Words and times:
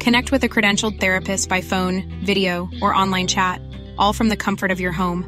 Connect 0.00 0.32
with 0.32 0.44
a 0.44 0.48
credentialed 0.48 1.00
therapist 1.00 1.48
by 1.48 1.60
phone, 1.60 2.20
video, 2.24 2.68
or 2.82 2.94
online 2.94 3.26
chat, 3.26 3.60
all 3.98 4.12
from 4.12 4.28
the 4.28 4.36
comfort 4.36 4.70
of 4.70 4.80
your 4.80 4.92
home. 4.92 5.24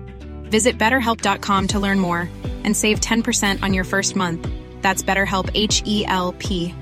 Visit 0.51 0.79
betterhelp.com 0.79 1.69
to 1.69 1.79
learn 1.79 1.99
more 1.99 2.29
and 2.65 2.77
save 2.77 3.01
10% 3.01 3.63
on 3.63 3.75
your 3.75 3.85
first 3.85 4.17
month. 4.17 4.49
That's 4.83 5.03
BetterHelp 5.03 5.51
H 5.55 5.83
E 5.85 6.05
L 6.07 6.33
P. 6.39 6.75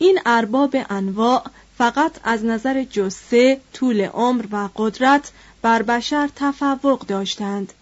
این 0.00 0.18
ارباب 0.26 0.76
انواع 0.90 1.42
فقط 1.78 2.20
از 2.24 2.44
نظر 2.44 2.84
جسه، 2.84 3.60
طول 3.74 4.00
عمر 4.00 4.44
و 4.50 4.68
قدرت 4.76 5.32
بر 5.62 5.82
بشر 5.82 6.28
تفوق 6.36 7.06
داشتند. 7.06 7.72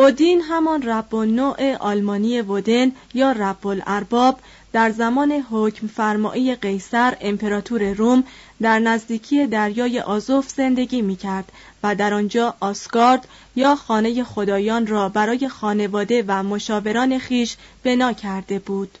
اودین 0.00 0.40
همان 0.40 0.82
رب 0.82 1.14
نوع 1.14 1.76
آلمانی 1.76 2.40
ودن 2.40 2.92
یا 3.14 3.32
رب 3.32 3.66
الارباب 3.66 4.40
در 4.72 4.90
زمان 4.90 5.32
حکم 5.50 5.86
فرمایی 5.86 6.54
قیصر 6.54 7.16
امپراتور 7.20 7.92
روم 7.92 8.24
در 8.62 8.78
نزدیکی 8.78 9.46
دریای 9.46 10.00
آزوف 10.00 10.50
زندگی 10.50 11.02
می 11.02 11.16
کرد 11.16 11.52
و 11.82 11.94
در 11.94 12.14
آنجا 12.14 12.54
آسگارد 12.60 13.28
یا 13.56 13.74
خانه 13.74 14.24
خدایان 14.24 14.86
را 14.86 15.08
برای 15.08 15.48
خانواده 15.48 16.24
و 16.28 16.42
مشاوران 16.42 17.18
خیش 17.18 17.56
بنا 17.82 18.12
کرده 18.12 18.58
بود. 18.58 18.98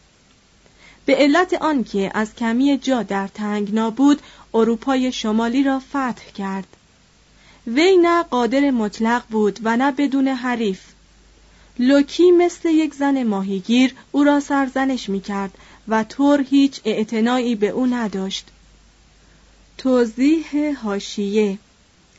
به 1.06 1.16
علت 1.16 1.54
آنکه 1.54 2.10
از 2.14 2.34
کمی 2.34 2.78
جا 2.78 3.02
در 3.02 3.26
تنگنا 3.26 3.90
بود 3.90 4.22
اروپای 4.54 5.12
شمالی 5.12 5.62
را 5.62 5.78
فتح 5.78 6.32
کرد 6.34 6.66
وی 7.74 7.96
نه 7.96 8.22
قادر 8.22 8.70
مطلق 8.70 9.22
بود 9.30 9.60
و 9.62 9.76
نه 9.76 9.92
بدون 9.92 10.28
حریف. 10.28 10.80
لوکی 11.78 12.30
مثل 12.30 12.68
یک 12.68 12.94
زن 12.94 13.22
ماهیگیر 13.22 13.94
او 14.12 14.24
را 14.24 14.40
سرزنش 14.40 15.08
می 15.08 15.20
کرد 15.20 15.58
و 15.88 16.04
تور 16.04 16.40
هیچ 16.40 16.80
اعتنایی 16.84 17.54
به 17.54 17.68
او 17.68 17.86
نداشت. 17.86 18.46
توضیح 19.78 20.78
هاشیه 20.82 21.58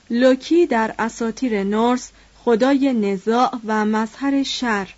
لوکی 0.10 0.66
در 0.66 0.96
اساطیر 1.00 1.64
نورس 1.64 2.12
خدای 2.46 2.94
نزاع 2.94 3.60
و 3.66 3.86
مظهر 3.86 4.44
شر. 4.44 4.94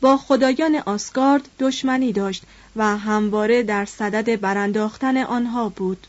با 0.00 0.16
خدایان 0.16 0.76
آسگارد 0.76 1.48
دشمنی 1.60 2.12
داشت 2.12 2.42
و 2.76 2.96
همواره 2.96 3.62
در 3.62 3.84
صدد 3.84 4.40
برانداختن 4.40 5.16
آنها 5.16 5.68
بود. 5.68 6.06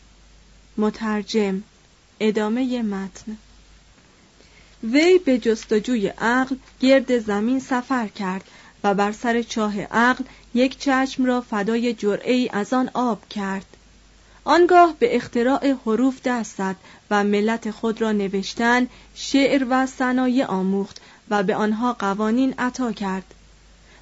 مترجم 0.76 1.62
ادامه 2.20 2.82
متن. 2.82 3.36
وی 4.92 5.18
به 5.18 5.38
جستجوی 5.38 6.08
عقل 6.08 6.56
گرد 6.80 7.18
زمین 7.18 7.60
سفر 7.60 8.08
کرد 8.08 8.44
و 8.84 8.94
بر 8.94 9.12
سر 9.12 9.42
چاه 9.42 9.80
عقل 9.80 10.24
یک 10.54 10.78
چشم 10.78 11.24
را 11.24 11.40
فدای 11.40 11.94
جرعه 11.94 12.34
ای 12.34 12.50
از 12.52 12.72
آن 12.72 12.90
آب 12.94 13.28
کرد. 13.28 13.66
آنگاه 14.44 14.94
به 14.98 15.16
اختراع 15.16 15.72
حروف 15.86 16.22
دست 16.24 16.56
زد 16.56 16.76
و 17.10 17.24
ملت 17.24 17.70
خود 17.70 18.00
را 18.00 18.12
نوشتن 18.12 18.86
شعر 19.14 19.66
و 19.70 19.86
صنایع 19.86 20.46
آموخت 20.46 21.00
و 21.30 21.42
به 21.42 21.54
آنها 21.54 21.92
قوانین 21.92 22.54
عطا 22.58 22.92
کرد. 22.92 23.34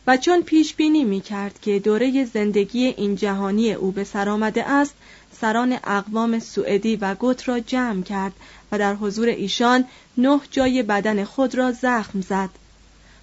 و 0.07 0.17
چون 0.17 0.43
پیش 0.43 0.75
بینی 0.75 1.05
می 1.05 1.21
کرد 1.21 1.61
که 1.63 1.79
دوره 1.79 2.25
زندگی 2.25 2.85
این 2.85 3.17
جهانی 3.17 3.73
او 3.73 3.91
به 3.91 4.05
سر 4.05 4.29
آمده 4.29 4.71
است 4.71 4.95
سران 5.41 5.79
اقوام 5.85 6.39
سوئدی 6.39 6.97
و 6.97 7.15
گوت 7.15 7.49
را 7.49 7.61
جمع 7.61 8.03
کرد 8.03 8.33
در 8.79 8.95
حضور 8.95 9.29
ایشان 9.29 9.85
نه 10.19 10.41
جای 10.51 10.83
بدن 10.83 11.25
خود 11.25 11.55
را 11.55 11.73
زخم 11.73 12.21
زد. 12.21 12.51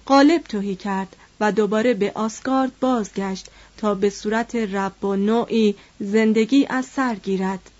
قالب 0.06 0.42
توهی 0.42 0.74
کرد 0.74 1.16
و 1.40 1.52
دوباره 1.52 1.94
به 1.94 2.12
آسگارد 2.14 2.72
بازگشت 2.80 3.46
تا 3.76 3.94
به 3.94 4.10
صورت 4.10 4.54
رب 4.54 5.04
و 5.04 5.16
نوعی 5.16 5.74
زندگی 6.00 6.66
از 6.70 6.86
سر 6.86 7.14
گیرد. 7.14 7.70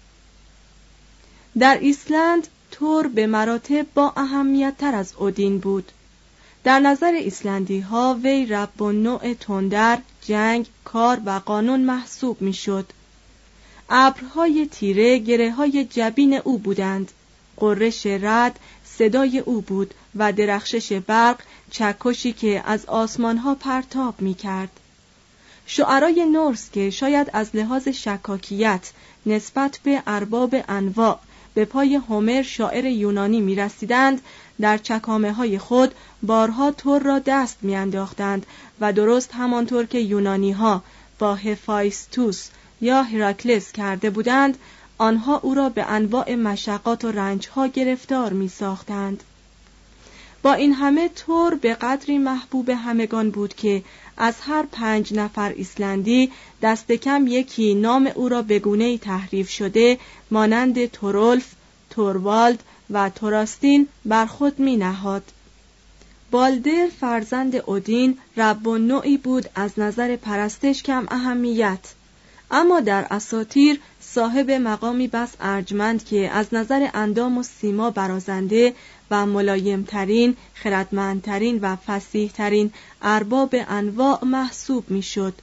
در 1.59 1.79
ایسلند 1.79 2.49
تور 2.71 3.09
به 3.09 3.27
مراتب 3.27 3.87
با 3.95 4.13
اهمیت 4.17 4.75
تر 4.79 4.95
از 4.95 5.15
اودین 5.17 5.59
بود. 5.59 5.93
در 6.65 6.81
نظر 6.81 7.13
ایسلندی 7.13 7.81
ها 7.81 8.19
وی 8.23 8.47
رب 8.47 8.83
و 8.83 8.93
نوع 8.93 9.35
تندر 9.35 9.99
جنگ 10.23 10.67
کار 10.85 11.21
و 11.27 11.31
قانون 11.31 11.81
محسوب 11.81 12.43
می‌شد. 12.43 12.87
ابرهای 13.91 14.69
تیره 14.73 15.19
گره 15.19 15.51
های 15.51 15.85
جبین 15.85 16.35
او 16.35 16.59
بودند. 16.59 17.13
قررش 17.62 18.06
رد 18.06 18.59
صدای 18.85 19.38
او 19.38 19.61
بود 19.61 19.94
و 20.17 20.32
درخشش 20.32 20.93
برق 20.93 21.41
چکشی 21.70 22.32
که 22.32 22.62
از 22.67 22.87
آسمانها 22.87 23.55
پرتاب 23.55 24.14
می 24.20 24.35
کرد. 24.35 24.70
شعرای 25.67 26.25
نورس 26.25 26.70
که 26.70 26.91
شاید 26.91 27.31
از 27.32 27.50
لحاظ 27.55 27.88
شکاکیت 27.88 28.91
نسبت 29.26 29.79
به 29.85 30.03
ارباب 30.06 30.55
انواع 30.69 31.19
به 31.55 31.64
پای 31.64 31.94
هومر 31.94 32.43
شاعر 32.43 32.85
یونانی 32.85 33.41
می 33.41 33.55
رسیدند 33.55 34.23
در 34.61 34.79
چکامه 34.79 35.32
های 35.32 35.58
خود 35.58 35.94
بارها 36.23 36.70
تور 36.70 37.03
را 37.03 37.19
دست 37.19 37.58
می 37.62 37.76
انداختند 37.76 38.47
و 38.81 38.93
درست 38.93 39.35
همانطور 39.35 39.87
که 39.87 39.99
یونانی 39.99 40.53
ها 40.53 40.82
با 41.19 41.35
هفایستوس 41.35 42.49
یا 42.81 43.03
هراکلس 43.03 43.73
کرده 43.73 44.11
بودند 44.11 44.58
آنها 44.99 45.39
او 45.39 45.55
را 45.55 45.69
به 45.69 45.91
انواع 45.91 46.35
مشقات 46.35 47.05
و 47.05 47.12
رنجها 47.12 47.67
گرفتار 47.67 48.33
می 48.33 48.49
ساختند. 48.49 49.23
با 50.43 50.53
این 50.53 50.73
همه 50.73 51.09
تور 51.09 51.55
به 51.55 51.75
قدری 51.75 52.19
محبوب 52.19 52.71
همگان 52.71 53.31
بود 53.31 53.55
که 53.55 53.83
از 54.17 54.35
هر 54.41 54.67
پنج 54.73 55.15
نفر 55.15 55.53
ایسلندی 55.56 56.31
دست 56.62 56.93
کم 56.93 57.27
یکی 57.27 57.75
نام 57.75 58.11
او 58.15 58.29
را 58.29 58.43
به 58.43 58.59
گونه 58.59 58.99
تحریف 58.99 59.50
شده 59.50 59.99
مانند 60.31 60.87
تورولف، 60.87 61.53
توروالد 61.91 62.62
و 62.91 63.11
توراستین 63.11 63.89
بر 64.05 64.27
خود 64.27 64.59
می 64.59 64.77
نهاد. 64.77 65.23
بالدر 66.31 66.89
فرزند 67.00 67.56
اودین 67.56 68.19
رب 68.37 68.67
و 68.67 68.79
نوعی 68.79 69.17
بود 69.17 69.49
از 69.55 69.71
نظر 69.79 70.17
پرستش 70.17 70.83
کم 70.83 71.06
اهمیت 71.11 71.94
اما 72.50 72.81
در 72.81 73.06
اساتیر 73.11 73.81
صاحب 74.14 74.50
مقامی 74.50 75.09
بس 75.09 75.31
ارجمند 75.41 76.05
که 76.05 76.31
از 76.31 76.47
نظر 76.53 76.88
اندام 76.94 77.38
و 77.38 77.43
سیما 77.43 77.91
برازنده 77.91 78.75
و 79.11 79.26
ملایمترین، 79.26 80.37
خردمندترین 80.55 81.59
و 81.62 81.76
فسیحترین 81.76 82.73
ارباب 83.03 83.55
انواع 83.69 84.25
محسوب 84.25 84.91
می‌شد. 84.91 85.35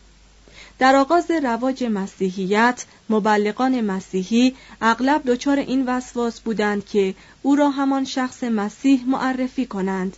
در 0.80 0.96
آغاز 0.96 1.32
رواج 1.32 1.84
مسیحیت 1.84 2.86
مبلغان 3.10 3.82
مسیحی 3.82 4.56
اغلب 4.82 5.22
دچار 5.26 5.60
این 5.60 5.86
وسواس 5.86 6.40
بودند 6.40 6.86
که 6.86 7.16
او 7.42 7.56
را 7.56 7.70
همان 7.70 8.06
شخص 8.06 8.44
مسیح 8.44 9.04
معرفی 9.08 9.66
کنند 9.66 10.18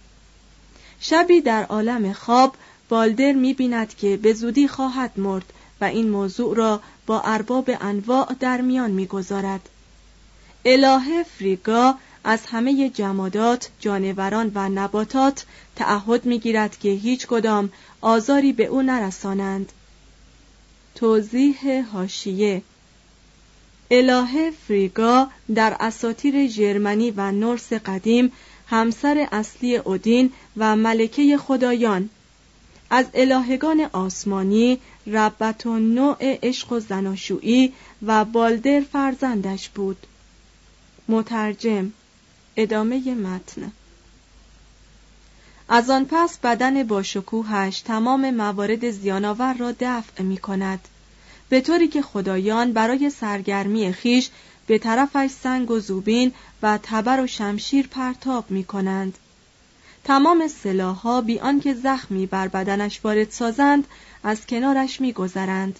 شبی 0.99 1.41
در 1.41 1.63
عالم 1.63 2.13
خواب 2.13 2.55
بالدر 2.89 3.31
می 3.31 3.53
بیند 3.53 3.95
که 3.95 4.17
به 4.17 4.33
زودی 4.33 4.67
خواهد 4.67 5.11
مرد 5.17 5.53
و 5.81 5.83
این 5.83 6.09
موضوع 6.09 6.55
را 6.55 6.81
با 7.05 7.21
ارباب 7.21 7.69
انواع 7.81 8.35
در 8.39 8.61
میان 8.61 8.91
می‌گذارد 8.91 9.69
الهه 10.65 11.23
فریگا 11.23 11.95
از 12.23 12.45
همه 12.45 12.89
جمادات، 12.89 13.69
جانوران 13.79 14.51
و 14.55 14.69
نباتات 14.69 15.45
تعهد 15.75 16.25
می‌گیرد 16.25 16.79
که 16.79 16.89
هیچ 16.89 17.27
کدام 17.27 17.69
آزاری 18.01 18.53
به 18.53 18.65
او 18.65 18.81
نرسانند. 18.81 19.71
توضیح 20.95 21.85
هاشیه 21.93 22.61
الهه 23.91 24.51
فریگا 24.67 25.27
در 25.55 25.77
اساطیر 25.79 26.47
ژرمنی 26.47 27.11
و 27.11 27.31
نورس 27.31 27.73
قدیم 27.73 28.31
همسر 28.67 29.27
اصلی 29.31 29.77
اودین 29.77 30.31
و 30.57 30.75
ملکه 30.75 31.37
خدایان 31.37 32.09
از 32.89 33.05
الهگان 33.13 33.89
آسمانی 33.93 34.79
ربت 35.07 35.65
و 35.65 35.79
نوع 35.79 36.17
عشق 36.19 36.71
و 36.71 36.79
زناشویی 36.79 37.73
و 38.05 38.25
بالدر 38.25 38.81
فرزندش 38.91 39.69
بود. 39.69 40.07
مترجم 41.07 41.91
ادامه 42.55 43.15
متن. 43.15 43.71
از 45.69 45.89
آن 45.89 46.05
پس 46.09 46.37
بدن 46.37 46.83
با 46.83 47.03
شکوهش 47.03 47.79
تمام 47.79 48.31
موارد 48.31 48.91
زیانآور 48.91 49.53
را 49.53 49.73
دفع 49.79 50.23
می 50.23 50.37
کند 50.37 50.79
به 51.49 51.61
طوری 51.61 51.87
که 51.87 52.01
خدایان 52.01 52.73
برای 52.73 53.09
سرگرمی 53.09 53.93
خیش 53.93 54.29
به 54.67 54.77
طرفش 54.77 55.29
سنگ 55.43 55.71
و 55.71 55.79
زوبین 55.79 56.33
و 56.61 56.79
تبر 56.83 57.21
و 57.23 57.27
شمشیر 57.27 57.87
پرتاب 57.87 58.51
می 58.51 58.63
کنند 58.63 59.17
تمام 60.03 60.47
سلاحها 60.47 61.21
بی 61.21 61.39
آنکه 61.39 61.73
زخمی 61.73 62.25
بر 62.25 62.47
بدنش 62.47 62.99
وارد 63.03 63.29
سازند 63.29 63.87
از 64.23 64.47
کنارش 64.47 65.01
میگذرند. 65.01 65.79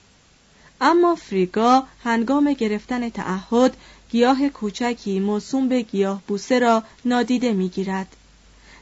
اما 0.81 1.15
فریگا 1.15 1.83
هنگام 2.03 2.53
گرفتن 2.53 3.09
تعهد 3.09 3.77
گیاه 4.11 4.49
کوچکی 4.49 5.19
موسوم 5.19 5.67
به 5.69 5.81
گیاه 5.81 6.21
بوسه 6.27 6.59
را 6.59 6.83
نادیده 7.05 7.53
می‌گیرد. 7.53 8.15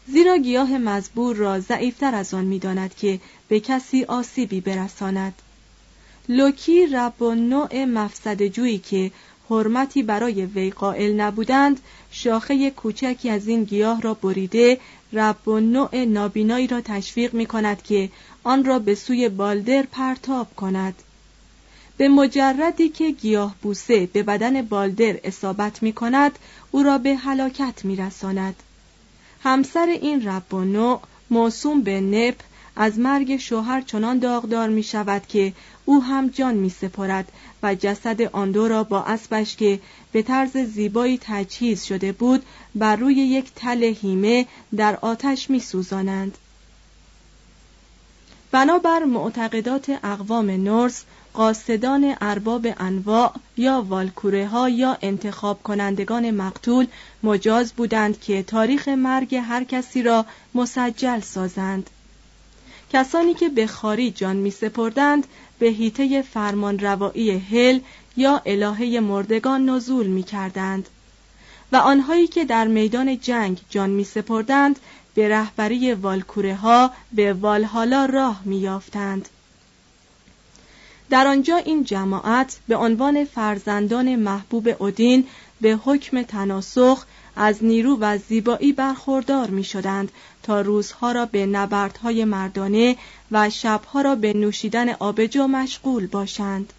زیرا 0.08 0.38
گیاه 0.38 0.78
مزبور 0.78 1.36
را 1.36 1.60
ضعیفتر 1.60 2.16
از 2.16 2.34
آن 2.34 2.46
می‌داند 2.46 2.96
که 2.96 3.20
به 3.48 3.60
کسی 3.60 4.04
آسیبی 4.04 4.62
برساند. 4.62 5.34
لوکی 6.30 6.86
رب 6.86 7.22
و 7.22 7.36
نوع 7.36 7.86
مفسد 7.86 8.48
جویی 8.48 8.78
که 8.78 9.12
حرمتی 9.50 10.04
برای 10.04 10.46
وی 10.46 10.70
قائل 10.70 11.22
نبودند 11.22 11.80
شاخه 12.12 12.70
کوچکی 12.70 13.30
از 13.30 13.48
این 13.48 13.64
گیاه 13.64 14.02
را 14.02 14.14
بریده 14.14 14.80
رب 15.14 15.48
و 15.48 15.60
نوع 15.60 16.06
نابینایی 16.06 16.68
را 16.68 16.82
تشویق 16.82 17.34
می 17.34 17.46
کند 17.46 17.84
که 17.84 18.10
آن 18.44 18.66
را 18.66 18.80
به 18.80 18.96
سوی 18.96 19.30
بالدر 19.30 19.86
پرتاب 19.92 20.56
کند 20.56 20.94
به 21.98 22.08
مجردی 22.08 22.90
که 22.90 23.12
گیاه 23.12 23.56
بوسه 23.62 24.06
به 24.14 24.24
بدن 24.24 24.62
بالدر 24.62 25.20
اصابت 25.24 25.84
می 25.84 25.94
کند 25.94 26.40
او 26.72 26.84
را 26.84 26.98
به 26.98 27.16
هلاکت 27.16 27.86
می 27.86 27.96
رساند. 27.96 28.56
همسر 29.44 29.86
این 29.86 30.28
رب 30.28 30.54
و 30.54 30.60
نوع 30.60 31.02
موسوم 31.30 31.82
به 31.82 32.02
نپ 32.02 32.36
از 32.76 33.00
مرگ 33.00 33.38
شوهر 33.38 33.82
چنان 33.82 34.20
داغدار 34.20 34.70
می 34.70 34.84
شود 34.84 35.28
که 35.28 35.54
او 35.86 36.04
هم 36.04 36.28
جان 36.28 36.56
می 36.56 36.70
سپارد 36.70 37.32
و 37.64 37.76
جسد 37.76 38.22
آن 38.22 38.52
دو 38.52 38.68
را 38.68 38.84
با 38.84 39.04
اسبش 39.04 39.56
که 39.56 39.80
به 40.12 40.22
طرز 40.22 40.58
زیبایی 40.58 41.20
تجهیز 41.22 41.84
شده 41.84 42.12
بود 42.12 42.46
بر 42.76 42.96
روی 42.96 43.16
یک 43.16 43.52
تل 43.56 43.84
هیمه 43.84 44.46
در 44.76 44.96
آتش 45.02 45.50
می 45.50 45.60
سوزانند. 45.60 46.38
بنابر 48.52 49.04
معتقدات 49.04 49.90
اقوام 50.04 50.52
نورس 50.52 51.04
قاصدان 51.34 52.16
ارباب 52.22 52.68
انواع 52.78 53.34
یا 53.58 53.86
والکوره 53.90 54.48
ها 54.48 54.70
یا 54.70 54.98
انتخاب 55.02 55.64
کنندگان 55.64 56.32
مقتول 56.32 56.88
مجاز 57.24 57.74
بودند 57.74 58.22
که 58.22 58.44
تاریخ 58.44 58.88
مرگ 58.88 59.36
هر 59.36 59.64
کسی 59.64 60.04
را 60.04 60.26
مسجل 60.56 61.20
سازند 61.20 61.90
کسانی 62.94 63.34
که 63.34 63.50
به 63.50 63.68
خاری 63.68 64.12
جان 64.12 64.36
می 64.36 64.52
سپردند 64.52 65.28
به 65.60 65.68
هیته 65.68 66.22
فرمان 66.22 66.80
روایی 66.80 67.32
هل 67.32 67.80
یا 68.18 68.42
الهه 68.46 69.00
مردگان 69.00 69.70
نزول 69.70 70.08
می 70.08 70.24
کردند 70.24 70.90
و 71.72 71.76
آنهایی 71.76 72.28
که 72.28 72.46
در 72.46 72.68
میدان 72.68 73.20
جنگ 73.20 73.62
جان 73.70 73.90
می 73.90 74.04
سپردند 74.04 74.80
به 75.16 75.30
رهبری 75.30 75.94
والکوره 75.94 76.56
ها 76.56 76.92
به 77.14 77.34
والهالا 77.34 78.06
راه 78.06 78.42
می 78.46 78.58
یافتند. 78.58 79.30
در 81.10 81.28
آنجا 81.28 81.58
این 81.58 81.84
جماعت 81.84 82.60
به 82.68 82.76
عنوان 82.76 83.26
فرزندان 83.26 84.16
محبوب 84.16 84.76
اودین 84.80 85.28
به 85.62 85.80
حکم 85.84 86.22
تناسخ 86.22 87.06
از 87.36 87.64
نیرو 87.64 87.98
و 88.02 88.18
زیبایی 88.18 88.74
برخوردار 88.74 89.50
می 89.50 89.64
شدند 89.64 90.12
تا 90.44 90.62
روزها 90.62 91.12
را 91.12 91.26
به 91.26 91.46
نبردهای 91.46 92.26
مردانه 92.26 92.96
و 93.32 93.50
شبها 93.50 94.02
را 94.02 94.16
به 94.16 94.34
نوشیدن 94.34 94.90
آبجو 94.90 95.48
مشغول 95.48 96.08
باشند. 96.08 96.74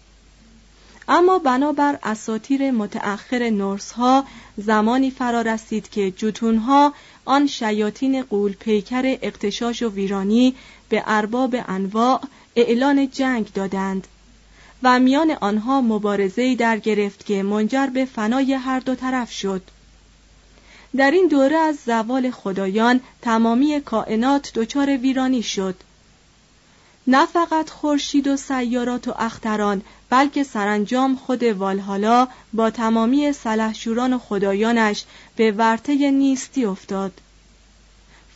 اما 1.07 1.39
بنابر 1.39 1.99
اساتیر 2.03 2.71
متأخر 2.71 3.49
نورس 3.49 3.91
ها 3.91 4.25
زمانی 4.57 5.11
فرا 5.11 5.41
رسید 5.41 5.89
که 5.89 6.11
جتونها 6.11 6.93
آن 7.25 7.47
شیاطین 7.47 8.21
قول 8.23 8.53
پیکر 8.53 9.17
اقتشاش 9.21 9.83
و 9.83 9.89
ویرانی 9.89 10.55
به 10.89 11.03
ارباب 11.07 11.55
انواع 11.67 12.21
اعلان 12.55 13.09
جنگ 13.09 13.53
دادند 13.53 14.07
و 14.83 14.99
میان 14.99 15.31
آنها 15.31 15.81
مبارزه‌ای 15.81 16.55
در 16.55 16.77
گرفت 16.77 17.25
که 17.25 17.43
منجر 17.43 17.87
به 17.87 18.05
فنای 18.05 18.53
هر 18.53 18.79
دو 18.79 18.95
طرف 18.95 19.31
شد. 19.31 19.61
در 20.97 21.11
این 21.11 21.27
دوره 21.27 21.57
از 21.57 21.77
زوال 21.85 22.31
خدایان 22.31 22.99
تمامی 23.21 23.81
کائنات 23.81 24.51
دچار 24.55 24.97
ویرانی 24.97 25.43
شد. 25.43 25.75
نه 27.07 27.25
فقط 27.25 27.69
خورشید 27.69 28.27
و 28.27 28.37
سیارات 28.37 29.07
و 29.07 29.13
اختران 29.19 29.81
بلکه 30.09 30.43
سرانجام 30.43 31.15
خود 31.15 31.43
والهالا 31.43 32.27
با 32.53 32.69
تمامی 32.69 33.33
سلحشوران 33.33 34.13
و 34.13 34.19
خدایانش 34.19 35.03
به 35.35 35.51
ورطه 35.51 36.11
نیستی 36.11 36.65
افتاد. 36.65 37.11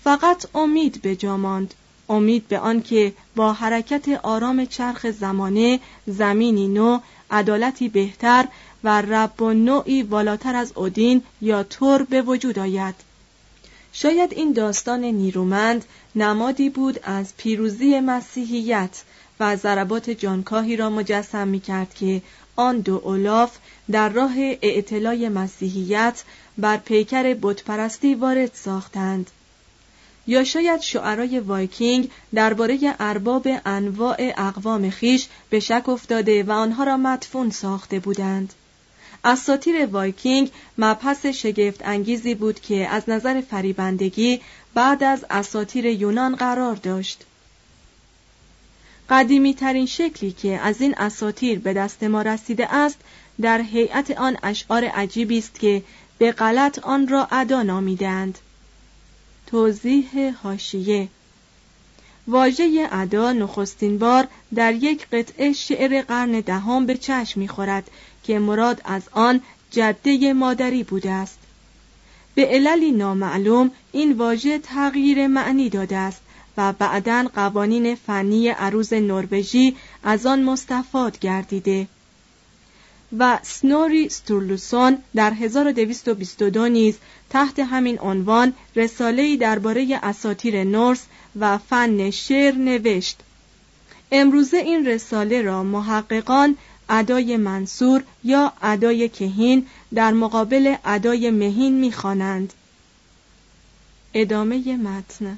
فقط 0.03 0.45
امید 0.55 1.01
به 1.01 1.31
ماند. 1.31 1.73
امید 2.09 2.47
به 2.47 2.59
آنکه 2.59 3.13
با 3.35 3.53
حرکت 3.53 4.07
آرام 4.23 4.65
چرخ 4.65 5.11
زمانه 5.11 5.79
زمینی 6.07 6.67
نو 6.67 6.99
عدالتی 7.31 7.89
بهتر 7.89 8.47
و 8.83 9.01
رب 9.01 9.41
و 9.41 9.53
نوعی 9.53 10.03
بالاتر 10.03 10.55
از 10.55 10.71
اودین 10.75 11.23
یا 11.41 11.63
تور 11.63 12.03
به 12.03 12.21
وجود 12.21 12.59
آید. 12.59 12.95
شاید 13.93 14.33
این 14.33 14.53
داستان 14.53 15.03
نیرومند 15.03 15.85
نمادی 16.15 16.69
بود 16.69 16.99
از 17.03 17.33
پیروزی 17.37 17.99
مسیحیت 17.99 19.03
و 19.39 19.55
ضربات 19.55 20.09
جانکاهی 20.09 20.75
را 20.75 20.89
مجسم 20.89 21.47
می 21.47 21.59
کرد 21.59 21.93
که 21.93 22.21
آن 22.55 22.79
دو 22.79 23.01
اولاف 23.03 23.57
در 23.91 24.09
راه 24.09 24.33
اعتلای 24.37 25.29
مسیحیت 25.29 26.23
بر 26.57 26.77
پیکر 26.77 27.33
بتپرستی 27.41 28.15
وارد 28.15 28.51
ساختند. 28.53 29.31
یا 30.27 30.43
شاید 30.43 30.81
شعرای 30.81 31.39
وایکینگ 31.39 32.09
درباره 32.33 32.79
ارباب 32.99 33.47
انواع 33.65 34.33
اقوام 34.37 34.89
خویش 34.89 35.27
به 35.49 35.59
شک 35.59 35.89
افتاده 35.89 36.43
و 36.43 36.51
آنها 36.51 36.83
را 36.83 36.97
مدفون 36.97 37.49
ساخته 37.49 37.99
بودند. 37.99 38.53
اساطیر 39.23 39.85
وایکینگ 39.85 40.51
مبحث 40.77 41.25
شگفت 41.25 41.81
انگیزی 41.85 42.35
بود 42.35 42.59
که 42.59 42.87
از 42.87 43.03
نظر 43.07 43.41
فریبندگی 43.41 44.41
بعد 44.75 45.03
از 45.03 45.25
اساطیر 45.29 45.85
یونان 45.85 46.35
قرار 46.35 46.75
داشت. 46.75 47.23
قدیمی 49.09 49.53
ترین 49.53 49.85
شکلی 49.85 50.31
که 50.31 50.59
از 50.59 50.81
این 50.81 50.95
اساطیر 50.97 51.59
به 51.59 51.73
دست 51.73 52.03
ما 52.03 52.21
رسیده 52.21 52.73
است 52.73 52.97
در 53.41 53.61
هیئت 53.61 54.11
آن 54.11 54.37
اشعار 54.43 54.85
عجیبی 54.85 55.37
است 55.37 55.59
که 55.59 55.83
به 56.17 56.31
غلط 56.31 56.79
آن 56.79 57.07
را 57.07 57.27
ادا 57.31 57.63
نامیدند 57.63 58.37
توضیح 59.47 60.35
هاشیه 60.43 61.07
واژه 62.27 62.87
ادا 62.91 63.33
نخستین 63.33 63.97
بار 63.97 64.27
در 64.55 64.73
یک 64.73 65.07
قطعه 65.07 65.53
شعر 65.53 66.01
قرن 66.01 66.31
دهم 66.31 66.85
به 66.85 66.97
چشم 66.97 67.39
می‌خورد 67.39 67.91
که 68.23 68.39
مراد 68.39 68.81
از 68.85 69.01
آن 69.11 69.41
جده 69.71 70.33
مادری 70.33 70.83
بوده 70.83 71.11
است. 71.11 71.39
به 72.35 72.45
عللی 72.45 72.91
نامعلوم 72.91 73.71
این 73.91 74.11
واژه 74.11 74.59
تغییر 74.59 75.27
معنی 75.27 75.69
داده 75.69 75.97
است 75.97 76.21
و 76.57 76.73
بعدا 76.73 77.27
قوانین 77.35 77.95
فنی 77.95 78.49
عروض 78.49 78.93
نروژی 78.93 79.75
از 80.03 80.25
آن 80.25 80.43
مستفاد 80.43 81.19
گردیده. 81.19 81.87
و 83.17 83.39
سنوری 83.41 84.09
ستورلوسون 84.09 84.97
در 85.15 85.33
1222 85.33 86.67
نیز 86.67 86.97
تحت 87.29 87.59
همین 87.59 87.99
عنوان 87.99 88.53
رساله‌ای 88.75 89.37
درباره 89.37 89.99
اساطیر 90.03 90.63
نورس 90.63 91.05
و 91.39 91.57
فن 91.57 92.09
شعر 92.09 92.55
نوشت. 92.55 93.19
امروزه 94.11 94.57
این 94.57 94.85
رساله 94.85 95.41
را 95.41 95.63
محققان 95.63 96.57
ادای 96.89 97.37
منصور 97.37 98.03
یا 98.23 98.53
ادای 98.61 99.09
کهین 99.09 99.67
در 99.93 100.11
مقابل 100.11 100.75
ادای 100.85 101.31
مهین 101.31 101.73
می‌خوانند. 101.73 102.53
ادامه 104.13 104.77
متن 104.77 105.37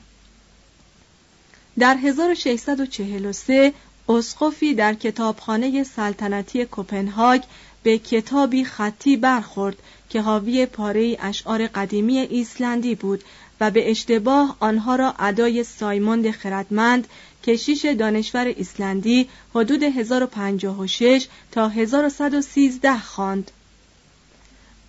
در 1.80 1.98
1643 1.98 3.74
اسقفی 4.10 4.74
در 4.74 4.94
کتابخانه 4.94 5.84
سلطنتی 5.84 6.66
کوپنهاگ 6.66 7.42
به 7.84 7.98
کتابی 7.98 8.64
خطی 8.64 9.18
برخورد 9.18 9.76
که 10.10 10.22
حاوی 10.22 10.66
پاره 10.66 11.18
اشعار 11.20 11.68
قدیمی 11.68 12.18
ایسلندی 12.18 12.96
بود 12.96 13.24
و 13.60 13.72
به 13.72 13.92
اشتباه 13.92 14.58
آنها 14.60 14.96
را 14.96 15.14
ادای 15.20 15.64
سایموند 15.64 16.32
خردمند 16.32 17.08
کشیش 17.48 17.86
دانشور 17.86 18.46
ایسلندی 18.46 19.30
حدود 19.56 19.84
1056 19.84 21.28
تا 21.52 21.70
1113 21.70 22.98
خواند. 22.98 23.52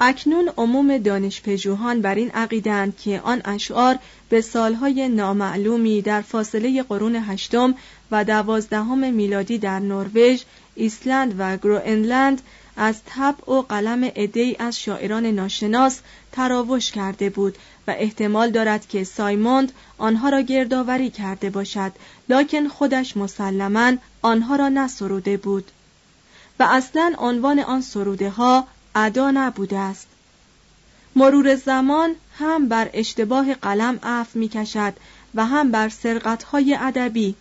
اکنون 0.00 0.50
عموم 0.56 0.98
دانشپژوهان 0.98 2.00
بر 2.00 2.14
این 2.14 2.30
عقیدند 2.30 2.96
که 2.96 3.20
آن 3.20 3.42
اشعار 3.44 3.98
به 4.28 4.40
سالهای 4.40 5.08
نامعلومی 5.08 6.02
در 6.02 6.20
فاصله 6.20 6.82
قرون 6.82 7.16
هشتم 7.16 7.74
و 8.10 8.24
دوازدهم 8.24 9.14
میلادی 9.14 9.58
در 9.58 9.78
نروژ، 9.78 10.42
ایسلند 10.74 11.34
و 11.38 11.56
گروئنلند 11.56 12.42
از 12.80 12.96
طبع 13.06 13.52
و 13.52 13.62
قلم 13.62 14.04
عدهای 14.04 14.56
از 14.58 14.80
شاعران 14.80 15.26
ناشناس 15.26 16.00
تراوش 16.32 16.92
کرده 16.92 17.30
بود 17.30 17.58
و 17.86 17.94
احتمال 17.98 18.50
دارد 18.50 18.88
که 18.88 19.04
سایموند 19.04 19.72
آنها 19.98 20.28
را 20.28 20.40
گردآوری 20.40 21.10
کرده 21.10 21.50
باشد 21.50 21.92
لکن 22.28 22.68
خودش 22.68 23.16
مسلما 23.16 23.92
آنها 24.22 24.56
را 24.56 24.68
نسروده 24.68 25.36
بود 25.36 25.70
و 26.58 26.62
اصلا 26.62 27.14
عنوان 27.18 27.58
آن 27.58 27.80
سروده 27.80 28.30
ها 28.30 28.66
ادا 28.94 29.30
نبوده 29.30 29.78
است. 29.78 30.06
مرور 31.16 31.54
زمان 31.54 32.14
هم 32.38 32.68
بر 32.68 32.90
اشتباه 32.92 33.54
قلم 33.54 33.98
عف 34.02 34.36
می 34.36 34.48
کشد 34.48 34.92
و 35.34 35.46
هم 35.46 35.70
بر 35.70 35.92
های 36.52 36.76
ادبی 36.80 37.34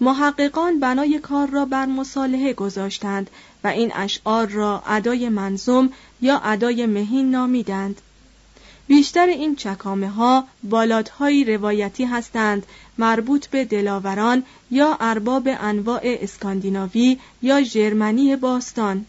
محققان 0.00 0.80
بنای 0.80 1.18
کار 1.18 1.48
را 1.48 1.64
بر 1.64 1.86
مصالحه 1.86 2.52
گذاشتند 2.52 3.30
و 3.64 3.68
این 3.68 3.92
اشعار 3.94 4.46
را 4.46 4.82
ادای 4.86 5.28
منظوم 5.28 5.90
یا 6.20 6.40
ادای 6.44 6.86
مهین 6.86 7.30
نامیدند. 7.30 8.00
بیشتر 8.86 9.26
این 9.26 9.56
چکامه 9.56 10.08
ها 10.08 10.44
بالادهایی 10.62 11.44
روایتی 11.44 12.04
هستند 12.04 12.66
مربوط 12.98 13.46
به 13.46 13.64
دلاوران 13.64 14.42
یا 14.70 14.96
ارباب 15.00 15.48
انواع 15.60 16.00
اسکاندیناوی 16.04 17.18
یا 17.42 17.62
ژرمنی 17.62 18.36
باستان. 18.36 19.04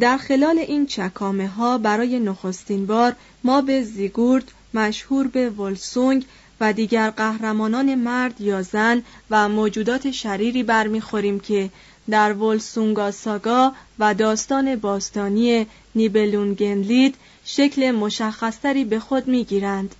در 0.00 0.16
خلال 0.16 0.58
این 0.58 0.86
چکامه 0.86 1.48
ها 1.48 1.78
برای 1.78 2.20
نخستین 2.20 2.86
بار 2.86 3.16
ما 3.44 3.60
به 3.60 3.82
زیگورد 3.82 4.50
مشهور 4.74 5.26
به 5.26 5.50
ولسونگ 5.50 6.24
و 6.60 6.72
دیگر 6.72 7.10
قهرمانان 7.10 7.94
مرد 7.94 8.40
یا 8.40 8.62
زن 8.62 9.02
و 9.30 9.48
موجودات 9.48 10.10
شریری 10.10 10.62
برمیخوریم 10.62 11.40
که 11.40 11.70
در 12.10 12.32
ولسونگا 12.32 13.10
ساگا 13.10 13.72
و 13.98 14.14
داستان 14.14 14.76
باستانی 14.76 15.66
نیبلونگنلید 15.94 17.14
شکل 17.44 17.90
مشخصتری 17.90 18.84
به 18.84 19.00
خود 19.00 19.28
می‌گیرند. 19.28 19.94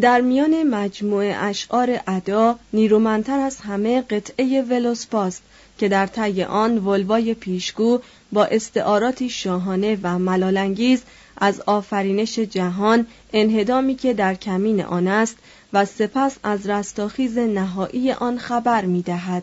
در 0.00 0.20
میان 0.20 0.62
مجموعه 0.62 1.36
اشعار 1.36 2.00
ادا 2.06 2.58
نیرومندتر 2.72 3.38
از 3.38 3.56
همه 3.60 4.02
قطعه 4.02 4.62
ولوسپاست 4.62 5.42
که 5.78 5.88
در 5.88 6.06
طی 6.06 6.42
آن 6.42 6.78
ولوای 6.78 7.34
پیشگو 7.34 8.00
با 8.32 8.44
استعاراتی 8.44 9.28
شاهانه 9.28 9.98
و 10.02 10.18
ملالانگیز 10.18 11.02
از 11.40 11.60
آفرینش 11.60 12.38
جهان 12.38 13.06
انهدامی 13.32 13.94
که 13.94 14.14
در 14.14 14.34
کمین 14.34 14.82
آن 14.82 15.08
است 15.08 15.36
و 15.72 15.84
سپس 15.84 16.36
از 16.42 16.68
رستاخیز 16.68 17.38
نهایی 17.38 18.12
آن 18.12 18.38
خبر 18.38 18.84
می 18.84 19.02
دهد. 19.02 19.42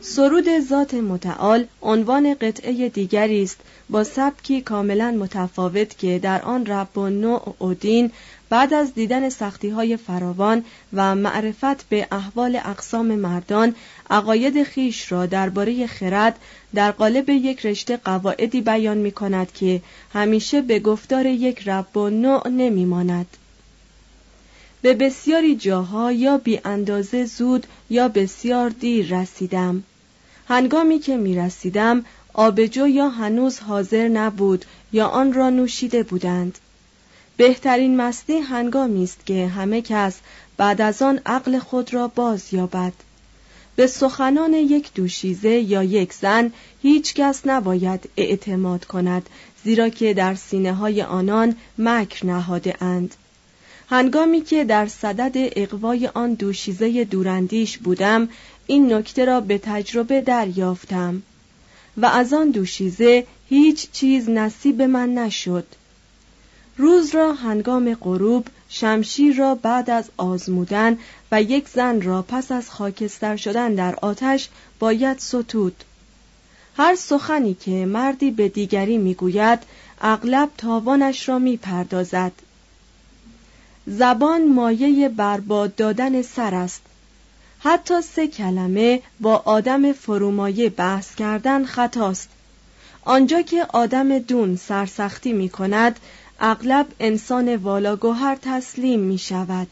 سرود 0.00 0.60
ذات 0.60 0.94
متعال 0.94 1.66
عنوان 1.82 2.34
قطعه 2.34 2.88
دیگری 2.88 3.42
است 3.42 3.60
با 3.90 4.04
سبکی 4.04 4.60
کاملا 4.60 5.10
متفاوت 5.10 5.98
که 5.98 6.18
در 6.18 6.42
آن 6.42 6.66
رب 6.66 6.98
و 6.98 7.08
نوع 7.08 7.54
اودین 7.58 8.10
بعد 8.48 8.74
از 8.74 8.94
دیدن 8.94 9.28
سختی 9.28 9.68
های 9.68 9.96
فراوان 9.96 10.64
و 10.92 11.14
معرفت 11.14 11.88
به 11.88 12.06
احوال 12.12 12.60
اقسام 12.64 13.06
مردان 13.06 13.74
عقاید 14.10 14.62
خیش 14.62 15.12
را 15.12 15.26
درباره 15.26 15.86
خرد 15.86 16.38
در 16.74 16.90
قالب 16.90 17.30
یک 17.30 17.66
رشته 17.66 17.96
قواعدی 17.96 18.60
بیان 18.60 18.98
می 18.98 19.12
کند 19.12 19.52
که 19.52 19.82
همیشه 20.12 20.62
به 20.62 20.78
گفتار 20.78 21.26
یک 21.26 21.68
رب 21.68 21.96
و 21.96 22.10
نوع 22.10 22.48
نمی 22.48 22.84
ماند. 22.84 23.26
به 24.82 24.94
بسیاری 24.94 25.56
جاها 25.56 26.12
یا 26.12 26.38
بی 26.38 26.60
اندازه 26.64 27.24
زود 27.24 27.66
یا 27.90 28.08
بسیار 28.08 28.70
دیر 28.70 29.20
رسیدم. 29.20 29.82
هنگامی 30.48 30.98
که 30.98 31.16
می 31.16 31.36
رسیدم 31.36 32.04
آبجو 32.34 32.88
یا 32.88 33.08
هنوز 33.08 33.58
حاضر 33.58 34.08
نبود 34.08 34.64
یا 34.92 35.06
آن 35.06 35.32
را 35.32 35.50
نوشیده 35.50 36.02
بودند. 36.02 36.58
بهترین 37.36 37.96
مستی 37.96 38.38
هنگامی 38.38 39.04
است 39.04 39.26
که 39.26 39.46
همه 39.46 39.82
کس 39.82 40.16
بعد 40.56 40.80
از 40.80 41.02
آن 41.02 41.20
عقل 41.26 41.58
خود 41.58 41.94
را 41.94 42.08
باز 42.08 42.54
یابد. 42.54 42.92
به 43.76 43.86
سخنان 43.86 44.54
یک 44.54 44.94
دوشیزه 44.94 45.50
یا 45.50 45.82
یک 45.82 46.12
زن 46.12 46.52
هیچ 46.82 47.14
کس 47.14 47.40
نباید 47.44 48.08
اعتماد 48.16 48.84
کند 48.84 49.28
زیرا 49.64 49.88
که 49.88 50.14
در 50.14 50.34
سینه 50.34 50.74
های 50.74 51.02
آنان 51.02 51.56
مکر 51.78 52.26
نهاده 52.26 52.82
اند. 52.82 53.14
هنگامی 53.90 54.40
که 54.40 54.64
در 54.64 54.86
صدد 54.86 55.32
اقوای 55.34 56.06
آن 56.06 56.34
دوشیزه 56.34 57.04
دورندیش 57.04 57.78
بودم 57.78 58.28
این 58.66 58.92
نکته 58.92 59.24
را 59.24 59.40
به 59.40 59.58
تجربه 59.58 60.20
دریافتم 60.20 61.22
و 61.96 62.06
از 62.06 62.32
آن 62.32 62.50
دوشیزه 62.50 63.26
هیچ 63.48 63.90
چیز 63.92 64.28
نصیب 64.28 64.82
من 64.82 65.14
نشد. 65.14 65.66
روز 66.76 67.14
را 67.14 67.32
هنگام 67.32 67.94
غروب 67.94 68.46
شمشیر 68.68 69.36
را 69.36 69.54
بعد 69.54 69.90
از 69.90 70.10
آزمودن 70.16 70.98
و 71.32 71.42
یک 71.42 71.68
زن 71.68 72.02
را 72.02 72.22
پس 72.22 72.52
از 72.52 72.70
خاکستر 72.70 73.36
شدن 73.36 73.74
در 73.74 73.94
آتش 74.02 74.48
باید 74.78 75.18
ستود. 75.18 75.84
هر 76.76 76.94
سخنی 76.94 77.54
که 77.54 77.70
مردی 77.70 78.30
به 78.30 78.48
دیگری 78.48 78.98
می‌گوید 78.98 79.58
اغلب 80.00 80.50
تاوانش 80.58 81.28
را 81.28 81.38
می‌پردازد. 81.38 82.32
زبان 83.86 84.48
مایه 84.48 85.08
برباد 85.08 85.74
دادن 85.74 86.22
سر 86.22 86.54
است. 86.54 86.82
حتی 87.58 88.02
سه 88.02 88.26
کلمه 88.28 89.02
با 89.20 89.36
آدم 89.36 89.92
فرومایه 89.92 90.70
بحث 90.70 91.14
کردن 91.14 91.64
خطاست. 91.64 92.28
آنجا 93.04 93.42
که 93.42 93.66
آدم 93.68 94.18
دون 94.18 94.56
سرسختی 94.56 95.32
می 95.32 95.48
کند 95.48 96.00
اغلب 96.40 96.86
انسان 97.00 97.56
والاگوهر 97.56 98.36
تسلیم 98.42 99.00
می 99.00 99.18
شود. 99.18 99.66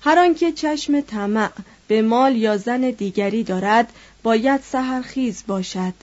هر 0.00 0.18
آنکه 0.18 0.52
چشم 0.52 1.00
طمع 1.00 1.50
به 1.88 2.02
مال 2.02 2.36
یا 2.36 2.56
زن 2.56 2.80
دیگری 2.80 3.42
دارد 3.42 3.92
باید 4.22 4.60
سهرخیز 4.60 5.42
باشد. 5.46 5.94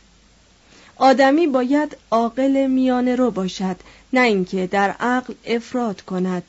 آدمی 0.96 1.48
باید 1.48 1.98
عاقل 2.12 2.68
میانه 2.68 3.16
رو 3.16 3.32
باشد 3.32 3.76
نه 4.14 4.22
اینکه 4.22 4.68
در 4.68 4.90
عقل 5.00 5.34
افراد 5.46 6.02
کند. 6.02 6.44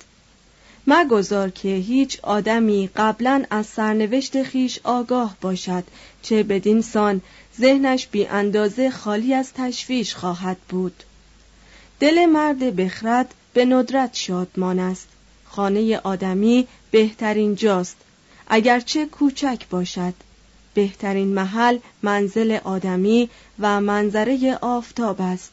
مگذار 0.87 1.51
که 1.51 1.69
هیچ 1.69 2.21
آدمی 2.23 2.91
قبلا 2.97 3.45
از 3.51 3.67
سرنوشت 3.67 4.43
خیش 4.43 4.79
آگاه 4.85 5.37
باشد 5.41 5.85
چه 6.23 6.43
بدین 6.43 6.83
سان 6.83 7.21
ذهنش 7.61 8.07
بی 8.07 8.27
اندازه 8.27 8.91
خالی 8.91 9.35
از 9.35 9.53
تشویش 9.53 10.15
خواهد 10.15 10.57
بود. 10.69 11.03
دل 12.01 12.27
مرد 12.27 12.77
بخرد 12.77 13.35
به 13.55 13.65
ندرت 13.65 14.15
شادمان 14.15 14.79
است. 14.79 15.09
خانه 15.45 15.99
آدمی 15.99 16.67
بهترین 16.91 17.55
جاست 17.55 17.97
اگرچه 18.49 19.07
کوچک 19.07 19.69
باشد. 19.71 20.15
بهترین 20.75 21.35
محل 21.35 21.79
منزل 22.03 22.59
آدمی 22.65 23.31
و 23.59 23.81
منظره 23.81 24.59
آفتاب 24.61 25.21
است. 25.21 25.53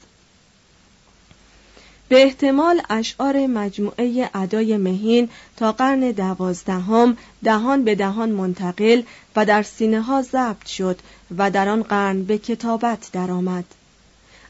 به 2.11 2.23
احتمال 2.23 2.81
اشعار 2.89 3.47
مجموعه 3.47 4.29
ادای 4.33 4.77
مهین 4.77 5.29
تا 5.57 5.71
قرن 5.71 6.11
دوازدهم 6.11 7.17
دهان 7.43 7.83
به 7.83 7.95
دهان 7.95 8.29
منتقل 8.31 9.01
و 9.35 9.45
در 9.45 9.63
سینه 9.63 10.01
ها 10.01 10.21
ضبط 10.21 10.65
شد 10.65 10.99
و 11.37 11.51
در 11.51 11.69
آن 11.69 11.83
قرن 11.83 12.23
به 12.23 12.37
کتابت 12.37 13.09
درآمد. 13.13 13.63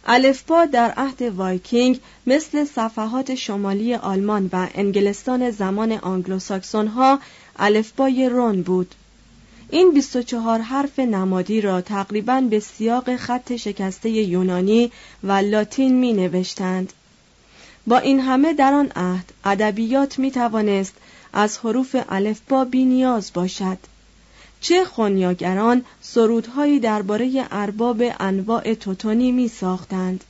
الفبا 0.05 0.65
در 0.65 0.91
عهد 0.97 1.21
وایکینگ 1.21 1.99
مثل 2.27 2.65
صفحات 2.65 3.35
شمالی 3.35 3.95
آلمان 3.95 4.49
و 4.53 4.67
انگلستان 4.75 5.51
زمان 5.51 5.91
آنگلوساکسون 5.91 6.87
ها 6.87 7.19
الفبای 7.55 8.29
رون 8.29 8.61
بود. 8.61 8.95
این 9.69 9.93
24 9.93 10.59
حرف 10.59 10.99
نمادی 10.99 11.61
را 11.61 11.81
تقریبا 11.81 12.41
به 12.41 12.59
سیاق 12.59 13.15
خط 13.15 13.55
شکسته 13.55 14.09
یونانی 14.09 14.91
و 15.23 15.31
لاتین 15.31 15.99
می 15.99 16.13
نوشتند. 16.13 16.93
با 17.87 17.97
این 17.97 18.19
همه 18.19 18.53
در 18.53 18.73
آن 18.73 18.91
عهد 18.95 19.33
ادبیات 19.45 20.19
می 20.19 20.31
توانست 20.31 20.93
از 21.33 21.57
حروف 21.57 21.95
الفبا 22.09 22.65
بی 22.65 22.85
نیاز 22.85 23.31
باشد. 23.33 23.77
چه 24.61 24.85
خونیاگران 24.85 25.85
سرودهایی 26.01 26.79
درباره 26.79 27.47
ارباب 27.51 28.03
انواع 28.19 28.73
توتونی 28.73 29.31
می 29.31 29.47
ساختند 29.47 30.23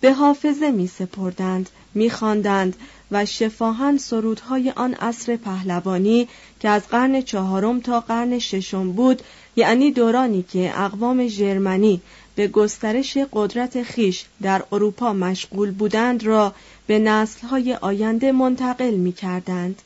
به 0.00 0.12
حافظه 0.12 0.70
می 0.70 0.86
سپردند 0.86 1.70
می 1.94 2.10
خواندند 2.10 2.76
و 3.10 3.26
شفاهن 3.26 3.96
سرودهای 3.96 4.70
آن 4.70 4.94
عصر 4.94 5.36
پهلوانی 5.36 6.28
که 6.60 6.68
از 6.68 6.88
قرن 6.88 7.22
چهارم 7.22 7.80
تا 7.80 8.00
قرن 8.00 8.38
ششم 8.38 8.92
بود 8.92 9.22
یعنی 9.56 9.90
دورانی 9.90 10.42
که 10.42 10.80
اقوام 10.80 11.28
ژرمنی 11.28 12.00
به 12.34 12.48
گسترش 12.48 13.18
قدرت 13.32 13.82
خیش 13.82 14.24
در 14.42 14.64
اروپا 14.72 15.12
مشغول 15.12 15.70
بودند 15.70 16.24
را 16.24 16.54
به 16.86 16.98
نسلهای 16.98 17.74
آینده 17.74 18.32
منتقل 18.32 18.94
می 18.94 19.12
کردند. 19.12 19.82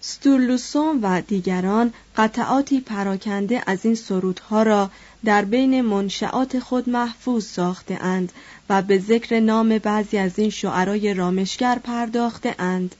ستورلوسون 0.00 1.00
و 1.02 1.20
دیگران 1.20 1.92
قطعاتی 2.16 2.80
پراکنده 2.80 3.62
از 3.66 3.78
این 3.84 3.94
سرودها 3.94 4.62
را 4.62 4.90
در 5.24 5.44
بین 5.44 5.80
منشآت 5.80 6.58
خود 6.58 6.88
محفوظ 6.88 7.46
ساخته 7.46 8.04
اند 8.04 8.32
و 8.68 8.82
به 8.82 8.98
ذکر 8.98 9.40
نام 9.40 9.78
بعضی 9.78 10.18
از 10.18 10.38
این 10.38 10.50
شعرای 10.50 11.14
رامشگر 11.14 11.78
پرداخته 11.78 12.54
اند. 12.58 12.94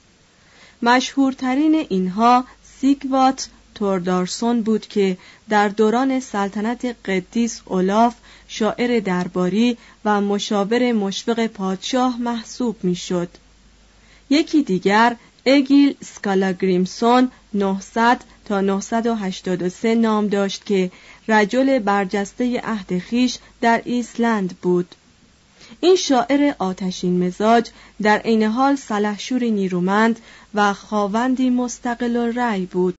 مشهورترین 0.81 1.85
اینها 1.89 2.45
سیگوات 2.79 3.49
توردارسون 3.79 4.61
بود 4.61 4.87
که 4.87 5.17
در 5.49 5.69
دوران 5.69 6.19
سلطنت 6.19 6.95
قدیس 7.05 7.61
اولاف 7.65 8.15
شاعر 8.47 8.99
درباری 8.99 9.77
و 10.05 10.21
مشاور 10.21 10.91
مشفق 10.91 11.47
پادشاه 11.47 12.17
محسوب 12.21 12.75
می‌شد. 12.83 13.29
یکی 14.29 14.63
دیگر 14.63 15.15
اگیل 15.45 15.95
سکالاگریمسون 16.03 17.31
900 17.53 18.21
تا 18.45 18.61
983 18.61 19.95
نام 19.95 20.27
داشت 20.27 20.65
که 20.65 20.91
رجل 21.27 21.79
برجسته 21.79 22.61
عهد 22.63 22.99
خیش 22.99 23.37
در 23.61 23.81
ایسلند 23.85 24.57
بود. 24.61 24.95
این 25.79 25.95
شاعر 25.95 26.53
آتشین 26.59 27.27
مزاج 27.27 27.69
در 28.01 28.17
عین 28.17 28.43
حال 28.43 28.75
سلحشوری 28.75 29.51
نیرومند 29.51 30.19
و 30.53 30.73
خاوندی 30.73 31.49
مستقل 31.49 32.33
رأی 32.35 32.65
بود. 32.65 32.98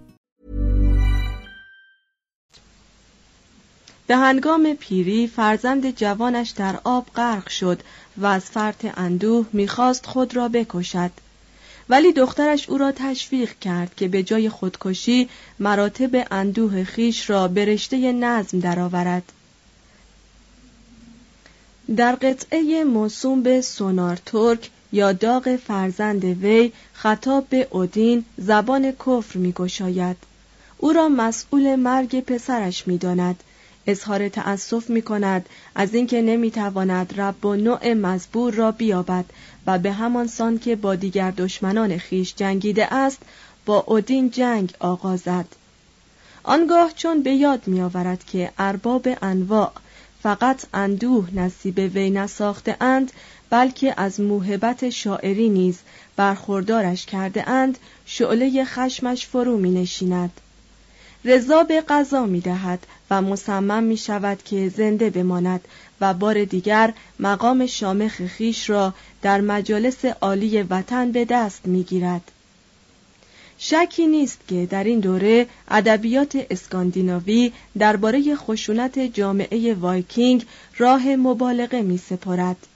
به 4.11 4.17
هنگام 4.17 4.73
پیری 4.73 5.27
فرزند 5.27 5.95
جوانش 5.95 6.49
در 6.49 6.79
آب 6.83 7.07
غرق 7.15 7.49
شد 7.49 7.81
و 8.17 8.25
از 8.25 8.43
فرط 8.43 8.85
اندوه 8.97 9.45
می‌خواست 9.53 10.05
خود 10.05 10.35
را 10.35 10.47
بکشد. 10.47 11.11
ولی 11.89 12.13
دخترش 12.13 12.69
او 12.69 12.77
را 12.77 12.91
تشویق 12.91 13.59
کرد 13.59 13.95
که 13.95 14.07
به 14.07 14.23
جای 14.23 14.49
خودکشی 14.49 15.29
مراتب 15.59 16.27
اندوه 16.31 16.83
خیش 16.83 17.29
را 17.29 17.47
به 17.47 17.65
رشته 17.65 18.11
نظم 18.11 18.59
درآورد. 18.59 19.31
در 21.95 22.15
قطعه 22.15 22.83
موسوم 22.83 23.43
به 23.43 23.61
سونار 23.61 24.15
ترک 24.25 24.69
یا 24.91 25.11
داغ 25.11 25.55
فرزند 25.55 26.23
وی 26.23 26.71
خطاب 26.93 27.47
به 27.49 27.67
اودین 27.71 28.25
زبان 28.37 28.91
کفر 28.91 29.37
میگشاید. 29.37 30.17
او 30.77 30.93
را 30.93 31.09
مسئول 31.09 31.75
مرگ 31.75 32.19
پسرش 32.19 32.87
می‌داند. 32.87 33.43
اظهار 33.87 34.29
تأسف 34.29 34.89
می 34.89 35.01
کند 35.01 35.49
از 35.75 35.93
اینکه 35.93 36.21
نمی 36.21 36.51
تواند 36.51 37.21
رب 37.21 37.45
و 37.45 37.55
نوع 37.55 37.93
مزبور 37.93 38.53
را 38.53 38.71
بیابد 38.71 39.25
و 39.67 39.79
به 39.79 39.91
همان 39.91 40.27
سان 40.27 40.59
که 40.59 40.75
با 40.75 40.95
دیگر 40.95 41.31
دشمنان 41.31 41.97
خیش 41.97 42.35
جنگیده 42.35 42.93
است 42.93 43.19
با 43.65 43.83
اودین 43.87 44.29
جنگ 44.29 44.73
آغازد. 44.79 45.45
آنگاه 46.43 46.91
چون 46.95 47.23
به 47.23 47.31
یاد 47.31 47.67
می 47.67 47.81
آورد 47.81 48.23
که 48.23 48.51
ارباب 48.57 49.07
انواع 49.21 49.71
فقط 50.23 50.65
اندوه 50.73 51.29
نصیب 51.33 51.77
وی 51.77 52.09
نساخته 52.09 52.77
اند 52.81 53.11
بلکه 53.49 53.93
از 53.97 54.19
موهبت 54.19 54.89
شاعری 54.89 55.49
نیز 55.49 55.79
برخوردارش 56.15 57.05
کرده 57.05 57.49
اند 57.49 57.77
شعله 58.05 58.65
خشمش 58.65 59.25
فرو 59.25 59.57
می 59.57 59.71
نشیند 59.71 60.41
رضا 61.25 61.63
به 61.63 61.81
قضا 61.81 62.25
می 62.25 62.39
دهد 62.39 62.85
و 63.11 63.21
مصمم 63.21 63.83
می 63.83 63.97
شود 63.97 64.43
که 64.43 64.69
زنده 64.69 65.09
بماند 65.09 65.67
و 66.01 66.13
بار 66.13 66.43
دیگر 66.43 66.93
مقام 67.19 67.65
شامخ 67.65 68.25
خیش 68.25 68.69
را 68.69 68.93
در 69.21 69.41
مجالس 69.41 70.05
عالی 70.05 70.63
وطن 70.63 71.11
به 71.11 71.25
دست 71.25 71.65
می 71.65 71.83
گیرد. 71.83 72.31
شکی 73.57 74.07
نیست 74.07 74.39
که 74.47 74.65
در 74.65 74.83
این 74.83 74.99
دوره 74.99 75.47
ادبیات 75.67 76.45
اسکاندیناوی 76.49 77.51
درباره 77.79 78.35
خشونت 78.35 78.99
جامعه 78.99 79.73
وایکینگ 79.73 80.45
راه 80.77 81.15
مبالغه 81.15 81.81
می 81.81 81.97
سپرد. 81.97 82.67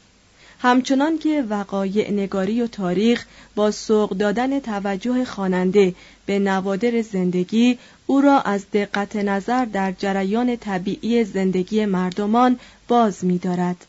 همچنان 0.60 1.18
که 1.18 1.44
وقایع 1.50 2.12
نگاری 2.12 2.62
و 2.62 2.68
تاریخ 2.68 3.26
با 3.56 3.72
سوق 3.72 4.10
دادن 4.10 4.60
توجه 4.60 5.26
خواننده 5.26 5.96
به 6.26 6.39
نوادر 6.39 7.02
زندگی 7.02 7.78
او 8.06 8.22
را 8.22 8.41
از 8.41 8.65
دقت 8.74 9.15
نظر 9.15 9.65
در 9.65 9.91
جریان 9.91 10.58
طبیعی 10.58 11.24
زندگی 11.24 11.86
مردمان 11.86 12.60
باز 12.88 13.26
می 13.26 13.38
دارد. 13.38 13.86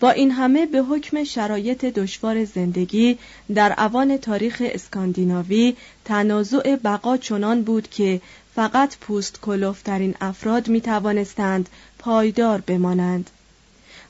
با 0.00 0.10
این 0.10 0.30
همه 0.30 0.66
به 0.66 0.78
حکم 0.82 1.24
شرایط 1.24 1.84
دشوار 1.84 2.44
زندگی 2.44 3.18
در 3.54 3.74
اوان 3.78 4.16
تاریخ 4.16 4.62
اسکاندیناوی 4.64 5.76
تنازع 6.04 6.76
بقا 6.76 7.16
چنان 7.16 7.62
بود 7.62 7.90
که 7.90 8.20
فقط 8.54 8.96
پوست 8.98 9.40
کلوفترین 9.40 10.14
افراد 10.20 10.68
می 10.68 10.80
توانستند 10.80 11.68
پایدار 11.98 12.60
بمانند. 12.60 13.30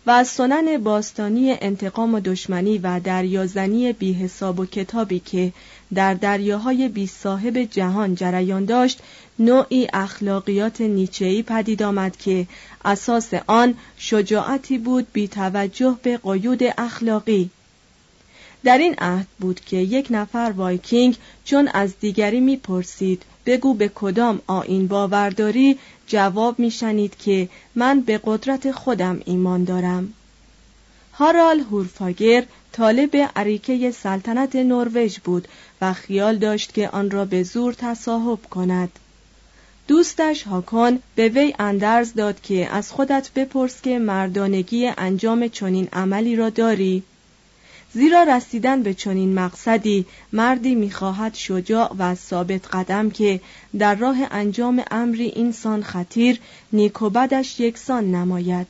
و 0.08 0.10
از 0.10 0.28
سنن 0.28 0.78
باستانی 0.78 1.56
انتقام 1.60 2.14
و 2.14 2.20
دشمنی 2.20 2.78
و 2.78 3.00
دریازنی 3.00 3.92
بی 3.92 4.12
حساب 4.12 4.60
و 4.60 4.66
کتابی 4.66 5.18
که 5.18 5.52
در 5.94 6.14
دریاهای 6.14 6.88
بی 6.88 7.06
صاحب 7.06 7.58
جهان 7.58 8.14
جریان 8.14 8.64
داشت 8.64 9.00
نوعی 9.38 9.88
اخلاقیات 9.92 10.80
نیچه‌ای 10.80 11.42
پدید 11.42 11.82
آمد 11.82 12.16
که 12.16 12.46
اساس 12.84 13.34
آن 13.46 13.74
شجاعتی 13.98 14.78
بود 14.78 15.06
بی 15.12 15.28
توجه 15.28 15.96
به 16.02 16.16
قیود 16.16 16.62
اخلاقی. 16.78 17.50
در 18.64 18.78
این 18.78 18.94
عهد 18.98 19.26
بود 19.40 19.60
که 19.60 19.76
یک 19.76 20.06
نفر 20.10 20.52
وایکینگ 20.56 21.16
چون 21.44 21.68
از 21.68 21.98
دیگری 22.00 22.40
می‌پرسید 22.40 23.22
بگو 23.46 23.74
به 23.74 23.90
کدام 23.94 24.40
آیین 24.46 24.86
باور 24.86 25.32
داری 25.32 25.78
جواب 26.06 26.58
میشنید 26.58 27.16
که 27.16 27.48
من 27.74 28.00
به 28.00 28.20
قدرت 28.24 28.72
خودم 28.72 29.20
ایمان 29.24 29.64
دارم؟ 29.64 30.12
هارال 31.12 31.60
هورفاگر 31.60 32.44
طالب 32.72 33.16
اریکه 33.36 33.90
سلطنت 33.90 34.56
نروژ 34.56 35.18
بود 35.18 35.48
و 35.80 35.92
خیال 35.92 36.36
داشت 36.36 36.74
که 36.74 36.88
آن 36.88 37.10
را 37.10 37.24
به 37.24 37.42
زور 37.42 37.74
تصاحب 37.74 38.38
کند. 38.50 38.98
دوستش 39.88 40.42
هاکون 40.42 40.98
به 41.14 41.28
وی 41.28 41.54
اندرز 41.58 42.14
داد 42.14 42.40
که 42.40 42.68
از 42.74 42.92
خودت 42.92 43.30
بپرس 43.34 43.82
که 43.82 43.98
مردانگی 43.98 44.86
انجام 44.86 45.48
چنین 45.48 45.88
عملی 45.92 46.36
را 46.36 46.50
داری. 46.50 47.02
زیرا 47.92 48.22
رسیدن 48.22 48.82
به 48.82 48.94
چنین 48.94 49.34
مقصدی 49.34 50.06
مردی 50.32 50.74
می‌خواهد 50.74 51.34
شجاع 51.34 51.94
و 51.98 52.14
ثابت 52.14 52.74
قدم 52.74 53.10
که 53.10 53.40
در 53.78 53.94
راه 53.94 54.16
انجام 54.30 54.84
امری 54.90 55.24
اینسان 55.24 55.82
خطیر 55.82 56.40
نیک 56.72 57.02
و 57.02 57.10
بدش 57.10 57.60
یکسان 57.60 58.14
نماید 58.14 58.66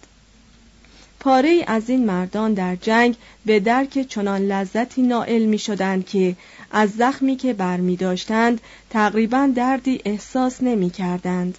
پاره 1.21 1.65
از 1.67 1.91
این 1.91 2.07
مردان 2.07 2.55
در 2.55 2.77
جنگ 2.77 3.17
به 3.47 3.61
درک 3.61 4.07
چنان 4.09 4.43
لذتی 4.43 5.03
نائل 5.03 5.45
می 5.45 5.59
شدند 5.59 6.07
که 6.07 6.37
از 6.71 6.91
زخمی 6.91 7.37
که 7.37 7.53
برمی 7.53 7.97
داشتند 7.97 8.61
تقریبا 8.91 9.53
دردی 9.55 10.01
احساس 10.05 10.63
نمی 10.63 10.91
کردند. 10.91 11.59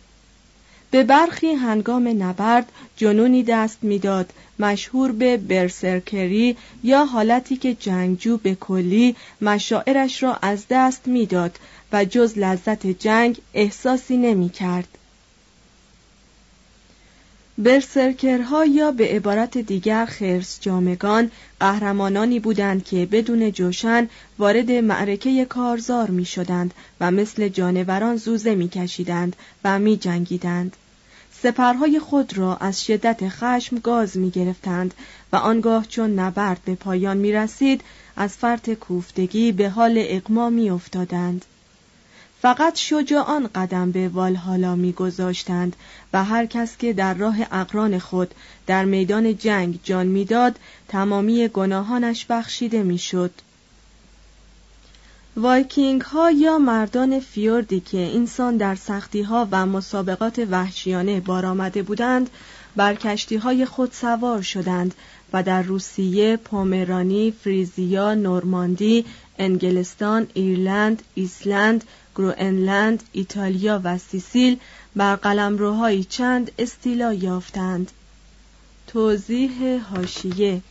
به 0.91 1.04
برخی 1.04 1.52
هنگام 1.52 2.23
نبرد 2.23 2.71
جنونی 2.97 3.43
دست 3.43 3.78
می‌داد 3.82 4.34
مشهور 4.60 5.12
به 5.12 5.38
برسرکری 5.38 6.58
یا 6.84 7.06
حالتی 7.06 7.56
که 7.56 7.73
جنگجو 7.73 8.38
به 8.38 8.56
کلی 8.56 9.15
مشاعرش 9.41 10.23
را 10.23 10.36
از 10.41 10.65
دست 10.69 11.08
می‌داد 11.08 11.60
و 11.91 12.06
جز 12.06 12.38
لذت 12.38 12.88
جنگ 12.88 13.38
احساسی 13.54 14.17
نمی 14.17 14.49
کرد. 14.49 14.99
برسرکرها 17.60 18.65
یا 18.65 18.91
به 18.91 19.08
عبارت 19.08 19.58
دیگر 19.58 20.06
خرس 20.06 20.58
جامگان 20.62 21.32
قهرمانانی 21.60 22.39
بودند 22.39 22.84
که 22.84 23.06
بدون 23.06 23.52
جوشن 23.52 24.10
وارد 24.38 24.72
معرکه 24.72 25.45
کارزار 25.45 26.10
می 26.10 26.26
شدند 26.26 26.74
و 27.02 27.12
مثل 27.12 27.48
جانوران 27.48 28.15
زوزه 28.15 28.56
می 28.56 28.69
کشیدند 28.69 29.36
و 29.63 29.80
می 29.80 29.98
جنگیدند. 29.98 30.76
سپرهای 31.41 32.00
خود 32.00 32.38
را 32.38 32.56
از 32.56 32.86
شدت 32.86 33.30
خشم 33.30 33.80
گاز 33.80 34.17
می 34.17 34.30
گرفتند 34.30 34.93
و 35.34 35.36
آنگاه 35.36 35.86
چون 35.88 36.19
نبرد 36.19 36.60
به 36.65 36.76
پایان 36.76 37.17
می 37.17 37.32
رسید 37.32 37.82
از 38.15 38.38
فرط 38.38 38.69
کوفتگی 38.69 39.52
به 39.52 39.69
حال 39.69 39.95
اقما 39.98 40.50
می 40.50 40.69
افتادند. 40.69 41.45
فقط 42.41 42.75
شجاعان 42.75 43.49
قدم 43.56 43.91
به 43.91 44.08
والهالا 44.10 44.75
میگذاشتند 44.75 45.75
و 46.13 46.23
هر 46.23 46.45
کس 46.45 46.78
که 46.78 46.93
در 46.93 47.13
راه 47.13 47.38
اقران 47.52 47.99
خود 47.99 48.34
در 48.67 48.86
میدان 48.86 49.38
جنگ 49.38 49.80
جان 49.84 50.08
می‌داد 50.08 50.56
تمامی 50.88 51.47
گناهانش 51.47 52.25
بخشیده 52.30 52.84
می‌شد. 52.84 53.32
وایکینگ 55.38 56.02
ها 56.02 56.32
یا 56.32 56.58
مردان 56.58 57.19
فیوردی 57.19 57.80
که 57.80 57.97
این‌سان 57.98 58.58
در 58.58 58.75
سختی 58.75 59.21
ها 59.21 59.47
و 59.52 59.65
مسابقات 59.65 60.47
وحشیانه 60.52 61.19
بار 61.19 61.45
آمده 61.45 61.84
بودند 61.84 62.30
بر 62.75 62.95
کشتی 62.95 63.36
های 63.36 63.65
خود 63.65 63.91
سوار 63.91 64.41
شدند 64.41 64.93
و 65.34 65.43
در 65.43 65.62
روسیه، 65.62 66.38
پومرانی، 66.38 67.34
فریزیا، 67.43 68.13
نورماندی، 68.13 69.06
انگلستان، 69.39 70.28
ایرلند، 70.34 71.04
ایسلند، 71.15 71.84
گروئنلند، 72.19 73.03
ایتالیا 73.12 73.82
و 73.84 73.97
سیسیل 73.97 74.60
بر 74.95 75.15
قلمروهایی 75.15 76.03
چند 76.03 76.51
استیلا 76.60 77.13
یافتند. 77.13 77.91
توضیح 78.88 79.82
هاشیه 79.91 80.62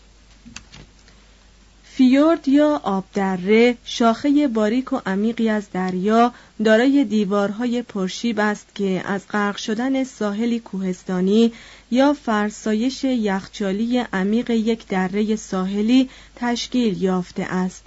فیورد 1.84 2.48
یا 2.48 2.80
آبدره 2.84 3.76
شاخه 3.84 4.48
باریک 4.48 4.92
و 4.92 5.00
عمیقی 5.06 5.48
از 5.48 5.70
دریا 5.72 6.32
دارای 6.64 7.04
دیوارهای 7.04 7.82
پرشیب 7.82 8.38
است 8.40 8.66
که 8.74 9.02
از 9.06 9.28
غرق 9.30 9.56
شدن 9.56 10.04
ساحلی 10.04 10.60
کوهستانی 10.60 11.52
یا 11.90 12.12
فرسایش 12.12 13.04
یخچالی 13.04 13.98
عمیق 13.98 14.50
یک 14.50 14.86
دره 14.86 15.36
ساحلی 15.36 16.10
تشکیل 16.36 17.02
یافته 17.02 17.42
است 17.42 17.86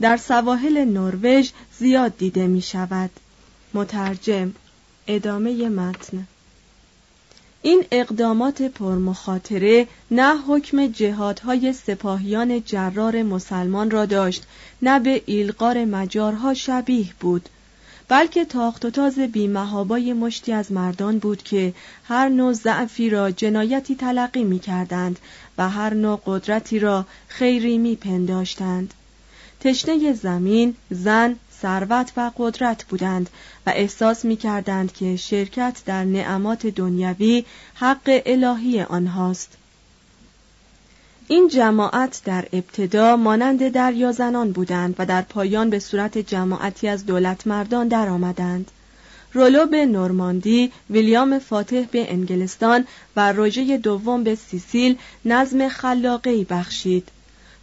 در 0.00 0.16
سواحل 0.16 0.84
نروژ 0.84 1.50
زیاد 1.78 2.18
دیده 2.18 2.46
می 2.46 2.62
شود 2.62 3.10
مترجم 3.74 4.52
ادامه 5.06 5.68
متن 5.68 6.26
این 7.62 7.84
اقدامات 7.90 8.62
پرمخاطره 8.62 9.86
نه 10.10 10.36
حکم 10.38 10.86
جهادهای 10.86 11.72
سپاهیان 11.72 12.62
جرار 12.64 13.22
مسلمان 13.22 13.90
را 13.90 14.06
داشت 14.06 14.42
نه 14.82 15.00
به 15.00 15.22
ایلقار 15.26 15.84
مجارها 15.84 16.54
شبیه 16.54 17.06
بود 17.20 17.48
بلکه 18.08 18.44
تاخت 18.44 18.84
و 18.84 18.90
تاز 18.90 19.18
بیمهابای 19.18 20.12
مشتی 20.12 20.52
از 20.52 20.72
مردان 20.72 21.18
بود 21.18 21.42
که 21.42 21.74
هر 22.04 22.28
نوع 22.28 22.52
ضعفی 22.52 23.10
را 23.10 23.30
جنایتی 23.30 23.94
تلقی 23.94 24.44
می 24.44 24.58
کردند 24.58 25.18
و 25.58 25.68
هر 25.68 25.94
نوع 25.94 26.20
قدرتی 26.26 26.78
را 26.78 27.06
خیری 27.28 27.78
می 27.78 27.96
پنداشتند. 27.96 28.94
تشنه 29.60 30.12
زمین، 30.12 30.74
زن، 30.90 31.36
ثروت 31.62 32.12
و 32.16 32.30
قدرت 32.36 32.84
بودند 32.84 33.30
و 33.66 33.72
احساس 33.76 34.24
می 34.24 34.36
کردند 34.36 34.92
که 34.92 35.16
شرکت 35.16 35.82
در 35.86 36.04
نعمات 36.04 36.66
دنیوی 36.66 37.44
حق 37.74 38.22
الهی 38.26 38.82
آنهاست. 38.82 39.56
این 41.28 41.48
جماعت 41.48 42.22
در 42.24 42.44
ابتدا 42.52 43.16
مانند 43.16 43.68
دریا 43.68 44.12
زنان 44.12 44.52
بودند 44.52 44.94
و 44.98 45.06
در 45.06 45.22
پایان 45.22 45.70
به 45.70 45.78
صورت 45.78 46.18
جماعتی 46.18 46.88
از 46.88 47.06
دولت 47.06 47.46
مردان 47.46 47.88
درآمدند. 47.88 48.70
رولو 49.32 49.66
به 49.66 49.86
نورماندی، 49.86 50.72
ویلیام 50.90 51.38
فاتح 51.38 51.82
به 51.90 52.12
انگلستان 52.12 52.86
و 53.16 53.32
روژه 53.32 53.78
دوم 53.78 54.24
به 54.24 54.34
سیسیل 54.34 54.98
نظم 55.24 55.68
خلاقی 55.68 56.44
بخشید. 56.44 57.08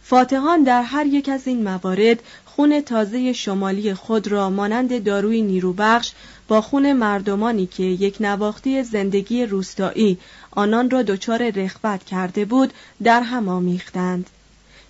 فاتحان 0.08 0.62
در 0.62 0.82
هر 0.82 1.06
یک 1.06 1.28
از 1.28 1.46
این 1.46 1.62
موارد 1.62 2.22
خون 2.44 2.80
تازه 2.80 3.32
شمالی 3.32 3.94
خود 3.94 4.28
را 4.28 4.50
مانند 4.50 5.04
داروی 5.04 5.42
نیروبخش 5.42 6.12
با 6.48 6.60
خون 6.60 6.92
مردمانی 6.92 7.66
که 7.66 7.82
یک 7.82 8.16
نواختی 8.20 8.82
زندگی 8.82 9.46
روستایی 9.46 10.18
آنان 10.50 10.90
را 10.90 11.02
دچار 11.02 11.50
رخوت 11.50 12.04
کرده 12.04 12.44
بود 12.44 12.72
در 13.02 13.20
هم 13.20 13.48
آمیختند 13.48 14.30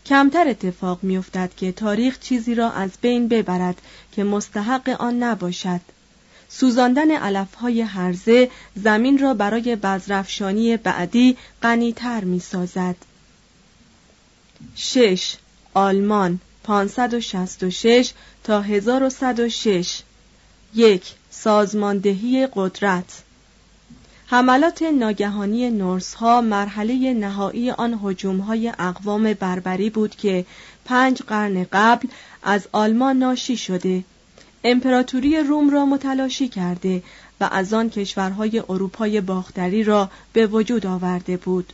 کمتر 0.07 0.49
اتفاق 0.49 0.99
میافتد 1.03 1.51
که 1.57 1.73
تاریخ 1.73 2.19
چیزی 2.19 2.55
را 2.55 2.71
از 2.71 2.91
بین 3.01 3.29
ببرد 3.29 3.83
که 4.13 4.25
مستحق 4.25 4.97
آن 4.99 5.23
نباشد 5.23 5.81
سوزاندن 6.49 7.11
علفهای 7.11 7.81
هرزه 7.81 8.51
زمین 8.75 9.19
را 9.19 9.35
برای 9.35 9.77
بزرفشانی 9.77 10.77
بعدی 10.77 11.37
غنیتر 11.63 12.25
می 12.25 12.41
سازد. 12.41 13.08
6. 14.75 15.37
آلمان 15.75 16.41
566 16.65 18.13
تا 18.45 18.61
1106 18.63 20.03
یک 20.75 21.15
سازماندهی 21.31 22.49
قدرت. 22.55 23.23
حملات 24.27 24.83
ناگهانی 24.83 25.71
نورس 25.71 26.15
ها 26.15 26.41
مرحله 26.41 27.15
نهایی 27.15 27.71
آن 27.71 28.01
هجوم 28.05 28.39
های 28.39 28.73
اقوام 28.79 29.33
بربری 29.35 29.91
بود 29.91 30.17
که 30.17 30.47
پنج 30.85 31.23
قرن 31.23 31.67
قبل 31.73 32.09
از 32.43 32.69
آلمان 32.73 33.19
ناشی 33.19 33.57
شده. 33.57 34.05
امپراتوری 34.65 35.39
روم 35.39 35.71
را 35.71 35.87
متلاشی 35.87 36.49
کرده 36.49 37.03
و 37.41 37.49
از 37.53 37.73
آن 37.73 37.91
کشورهای 37.91 38.63
اروپای 38.69 39.21
باختری 39.21 39.85
را 39.85 40.11
به 40.33 40.47
وجود 40.47 40.87
آورده 40.87 41.37
بود. 41.37 41.73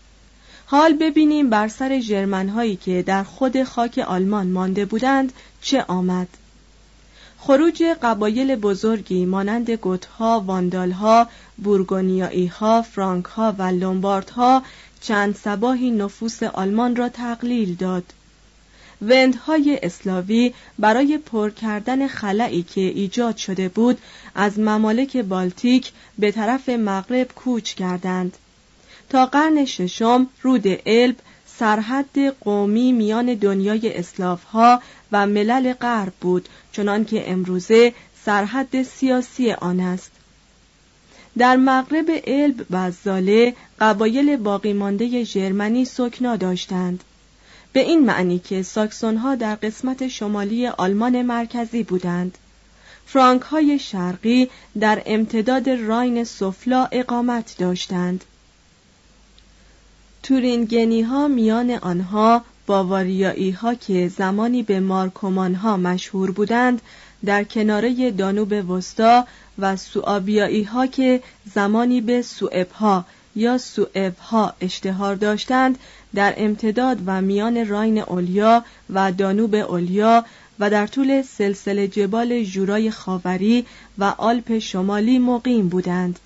حال 0.66 0.92
ببینیم 0.92 1.50
بر 1.50 1.68
سر 1.68 2.00
جرمن 2.00 2.48
هایی 2.48 2.76
که 2.76 3.02
در 3.02 3.22
خود 3.24 3.62
خاک 3.62 3.98
آلمان 3.98 4.46
مانده 4.46 4.84
بودند 4.84 5.32
چه 5.60 5.84
آمد 5.88 6.28
خروج 7.46 7.82
قبایل 8.02 8.56
بزرگی 8.56 9.26
مانند 9.26 9.70
گوتها، 9.70 10.40
واندالها، 10.40 11.28
ها، 12.50 12.82
فرانک 12.82 13.24
ها 13.24 13.54
و 13.58 13.62
لومباردها 13.62 14.62
چند 15.00 15.34
سباهی 15.34 15.90
نفوس 15.90 16.42
آلمان 16.42 16.96
را 16.96 17.08
تقلیل 17.08 17.74
داد. 17.74 18.04
وندهای 19.02 19.80
اسلاوی 19.82 20.54
برای 20.78 21.18
پر 21.18 21.50
کردن 21.50 22.06
خلایی 22.08 22.62
که 22.62 22.80
ایجاد 22.80 23.36
شده 23.36 23.68
بود 23.68 23.98
از 24.34 24.58
ممالک 24.58 25.16
بالتیک 25.16 25.92
به 26.18 26.32
طرف 26.32 26.68
مغرب 26.68 27.32
کوچ 27.32 27.74
کردند. 27.74 28.36
تا 29.14 29.26
قرن 29.26 29.64
ششم 29.64 30.26
رود 30.42 30.62
الب 30.86 31.16
سرحد 31.46 32.18
قومی 32.40 32.92
میان 32.92 33.34
دنیای 33.34 33.98
اسلاف 33.98 34.44
ها 34.44 34.82
و 35.12 35.26
ملل 35.26 35.72
غرب 35.72 36.12
بود 36.20 36.48
چنانکه 36.72 37.30
امروزه 37.30 37.92
سرحد 38.24 38.82
سیاسی 38.82 39.52
آن 39.52 39.80
است. 39.80 40.10
در 41.38 41.56
مغرب 41.56 42.04
الب 42.26 42.66
و 42.70 42.90
زاله 42.90 43.54
قبایل 43.80 44.36
باقی 44.36 44.72
مانده 44.72 45.24
ژرمنی 45.24 45.84
سکنا 45.84 46.36
داشتند. 46.36 47.04
به 47.72 47.80
این 47.80 48.04
معنی 48.04 48.38
که 48.38 48.62
ساکسون 48.62 49.16
ها 49.16 49.34
در 49.34 49.54
قسمت 49.54 50.08
شمالی 50.08 50.66
آلمان 50.66 51.22
مرکزی 51.22 51.82
بودند. 51.82 52.38
فرانک 53.06 53.42
های 53.42 53.78
شرقی 53.78 54.50
در 54.80 55.02
امتداد 55.06 55.70
راین 55.70 56.24
سفلا 56.24 56.88
اقامت 56.92 57.54
داشتند. 57.58 58.24
تورینگنی 60.24 61.02
ها 61.02 61.28
میان 61.28 61.70
آنها 61.70 62.44
باواریایی 62.66 63.50
ها 63.50 63.74
که 63.74 64.08
زمانی 64.08 64.62
به 64.62 64.80
مارکومان 64.80 65.54
ها 65.54 65.76
مشهور 65.76 66.30
بودند 66.30 66.82
در 67.24 67.44
کناره 67.44 68.10
دانوب 68.10 68.70
وسطا 68.70 69.26
و 69.58 69.76
سوابیایی 69.76 70.62
ها 70.62 70.86
که 70.86 71.22
زمانی 71.54 72.00
به 72.00 72.22
سوئب 72.22 72.70
ها 72.70 73.04
یا 73.36 73.58
سوئب 73.58 74.16
ها 74.16 74.54
اشتهار 74.60 75.14
داشتند 75.14 75.78
در 76.14 76.34
امتداد 76.36 76.98
و 77.06 77.20
میان 77.22 77.68
راین 77.68 77.98
اولیا 77.98 78.64
و 78.90 79.12
دانوب 79.12 79.54
اولیا 79.54 80.24
و 80.58 80.70
در 80.70 80.86
طول 80.86 81.22
سلسله 81.22 81.88
جبال 81.88 82.44
جورای 82.44 82.90
خاوری 82.90 83.66
و 83.98 84.04
آلپ 84.04 84.58
شمالی 84.58 85.18
مقیم 85.18 85.68
بودند. 85.68 86.18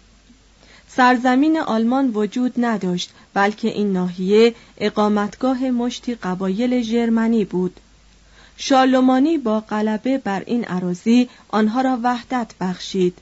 سرزمین 0.98 1.60
آلمان 1.60 2.10
وجود 2.14 2.54
نداشت 2.56 3.10
بلکه 3.34 3.68
این 3.68 3.92
ناحیه 3.92 4.54
اقامتگاه 4.78 5.70
مشتی 5.70 6.14
قبایل 6.14 6.82
ژرمنی 6.82 7.44
بود. 7.44 7.80
شالومانی 8.56 9.38
با 9.38 9.60
غلبه 9.60 10.18
بر 10.18 10.42
این 10.46 10.64
عراضی 10.64 11.28
آنها 11.48 11.80
را 11.80 11.98
وحدت 12.02 12.54
بخشید 12.60 13.18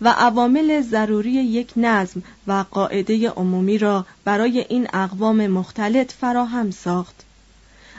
و 0.00 0.08
عوامل 0.08 0.82
ضروری 0.82 1.30
یک 1.30 1.72
نظم 1.76 2.22
و 2.46 2.64
قاعده 2.70 3.30
عمومی 3.30 3.78
را 3.78 4.06
برای 4.24 4.66
این 4.68 4.88
اقوام 4.92 5.46
مختلط 5.46 6.12
فراهم 6.12 6.70
ساخت. 6.70 7.22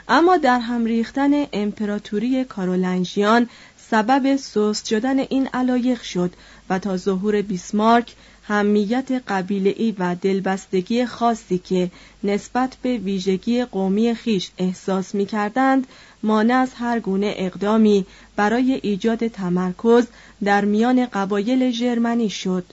اما 0.08 0.36
در 0.36 0.60
هم 0.60 0.84
ریختن 0.84 1.46
امپراتوری 1.52 2.44
کارولنژیان 2.44 3.48
سبب 3.90 4.36
سست 4.36 4.86
شدن 4.86 5.18
این 5.18 5.48
علایق 5.54 6.02
شد 6.02 6.32
و 6.70 6.78
تا 6.78 6.96
ظهور 6.96 7.42
بیسمارک 7.42 8.14
همیت 8.48 9.12
قبیله‌ای 9.28 9.94
و 9.98 10.14
دلبستگی 10.14 11.06
خاصی 11.06 11.58
که 11.58 11.90
نسبت 12.24 12.76
به 12.82 12.98
ویژگی 12.98 13.64
قومی 13.64 14.14
خیش 14.14 14.50
احساس 14.58 15.14
می 15.14 15.26
کردند 15.26 15.86
مانع 16.22 16.54
از 16.54 16.70
هر 16.74 17.00
گونه 17.00 17.34
اقدامی 17.36 18.06
برای 18.36 18.80
ایجاد 18.82 19.26
تمرکز 19.26 20.06
در 20.44 20.64
میان 20.64 21.06
قبایل 21.06 21.70
ژرمنی 21.70 22.30
شد. 22.30 22.64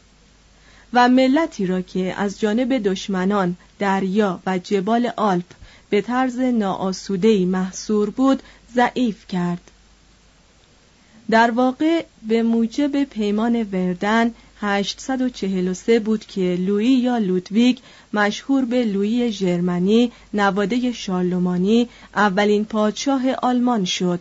و 0.93 1.09
ملتی 1.09 1.65
را 1.65 1.81
که 1.81 2.13
از 2.17 2.39
جانب 2.39 2.77
دشمنان 2.77 3.55
دریا 3.79 4.39
و 4.45 4.57
جبال 4.57 5.11
آلپ 5.17 5.51
به 5.89 6.01
طرز 6.01 6.39
ناآسوده‌ای 6.39 7.45
محصور 7.45 8.09
بود 8.09 8.43
ضعیف 8.75 9.27
کرد. 9.27 9.71
در 11.29 11.51
واقع 11.51 12.05
به 12.27 12.43
موجب 12.43 13.03
پیمان 13.03 13.55
وردن 13.55 14.31
843 14.61 15.99
بود 15.99 16.25
که 16.25 16.57
لویی 16.59 16.99
یا 16.99 17.17
لودویگ 17.17 17.77
مشهور 18.13 18.65
به 18.65 18.85
لویی 18.85 19.31
ژرمنی 19.31 20.11
نواده 20.33 20.91
شارلومانی 20.91 21.89
اولین 22.15 22.65
پادشاه 22.65 23.31
آلمان 23.33 23.85
شد 23.85 24.19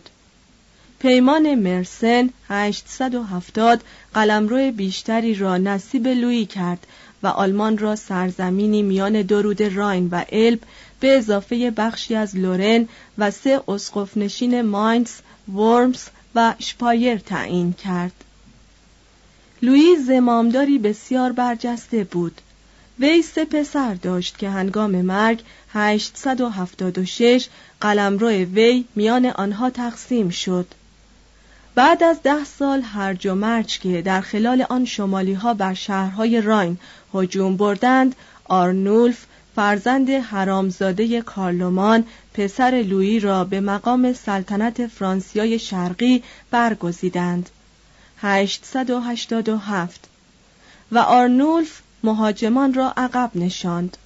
پیمان 0.99 1.55
مرسن 1.55 2.29
870 2.49 3.83
قلمرو 4.13 4.71
بیشتری 4.71 5.35
را 5.35 5.57
نصیب 5.57 6.07
لویی 6.07 6.45
کرد 6.45 6.87
و 7.23 7.27
آلمان 7.27 7.77
را 7.77 7.95
سرزمینی 7.95 8.81
میان 8.81 9.21
درود 9.21 9.61
راین 9.61 10.09
و 10.11 10.23
الب 10.31 10.59
به 10.99 11.17
اضافه 11.17 11.71
بخشی 11.71 12.15
از 12.15 12.35
لورن 12.35 12.87
و 13.17 13.31
سه 13.31 13.61
اسقف 13.67 14.17
نشین 14.17 14.61
ماینز، 14.61 15.11
ورمز 15.53 16.03
و 16.35 16.53
شپایر 16.59 17.17
تعیین 17.17 17.73
کرد. 17.73 18.24
لویی 19.65 19.95
زمامداری 19.95 20.79
بسیار 20.79 21.31
برجسته 21.31 22.03
بود. 22.03 22.41
وی 22.99 23.21
سه 23.21 23.45
پسر 23.45 23.93
داشت 23.93 24.37
که 24.37 24.49
هنگام 24.49 24.91
مرگ 24.91 25.43
876 25.73 27.47
قلمرو 27.81 28.29
وی 28.29 28.85
میان 28.95 29.25
آنها 29.25 29.69
تقسیم 29.69 30.29
شد. 30.29 30.67
بعد 31.75 32.03
از 32.03 32.21
ده 32.23 32.43
سال 32.43 32.81
هرج 32.81 33.27
و 33.27 33.35
مرج 33.35 33.79
که 33.79 34.01
در 34.01 34.21
خلال 34.21 34.65
آن 34.69 34.85
شمالی 34.85 35.33
ها 35.33 35.53
بر 35.53 35.73
شهرهای 35.73 36.41
راین 36.41 36.77
هجوم 37.13 37.57
بردند 37.57 38.15
آرنولف 38.45 39.25
فرزند 39.55 40.09
حرامزاده 40.09 41.21
کارلومان 41.21 42.03
پسر 42.33 42.83
لویی 42.87 43.19
را 43.19 43.43
به 43.43 43.59
مقام 43.59 44.13
سلطنت 44.13 44.87
فرانسیای 44.87 45.59
شرقی 45.59 46.23
برگزیدند. 46.51 47.49
887 48.21 50.07
و 50.91 50.97
آرنولف 50.97 51.81
مهاجمان 52.03 52.73
را 52.73 52.93
عقب 52.97 53.31
نشاند. 53.35 53.97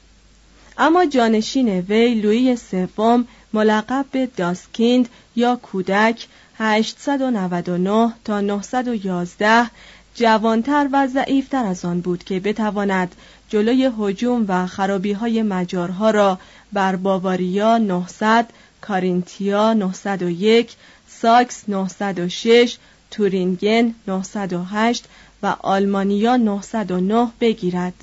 اما 0.78 1.06
جانشین 1.06 1.70
وی 1.70 2.16
لویی 2.16 2.56
سوم 2.56 3.28
ملقب 3.54 4.06
به 4.12 4.26
داسکیند 4.26 5.10
یا 5.36 5.56
کودک 5.56 6.28
899 6.58 8.14
تا 8.26 8.42
911 8.42 9.70
جوانتر 10.16 10.90
و 10.92 11.08
ضعیفتر 11.08 11.66
از 11.66 11.86
آن 11.86 12.02
بود 12.02 12.24
که 12.24 12.40
بتواند 12.40 13.16
جلوی 13.50 13.92
هجوم 14.00 14.46
و 14.48 14.68
خرابی 14.68 15.12
های 15.12 15.44
مجارها 15.44 16.12
را 16.12 16.40
بر 16.74 16.96
باواریا 16.96 17.78
900 17.78 18.48
کارینتیا 18.82 19.74
901 19.74 20.76
ساکس 21.08 21.64
906 21.68 22.78
تورینگن 23.12 23.96
908 24.08 25.06
و 25.44 25.56
آلمانیا 25.60 26.38
909 26.38 27.32
بگیرد. 27.42 27.94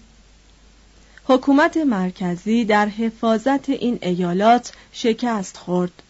حکومت 1.24 1.76
مرکزی 1.76 2.64
در 2.64 2.86
حفاظت 2.86 3.68
این 3.68 3.98
ایالات 4.02 4.72
شکست 4.92 5.56
خورد. 5.56 6.02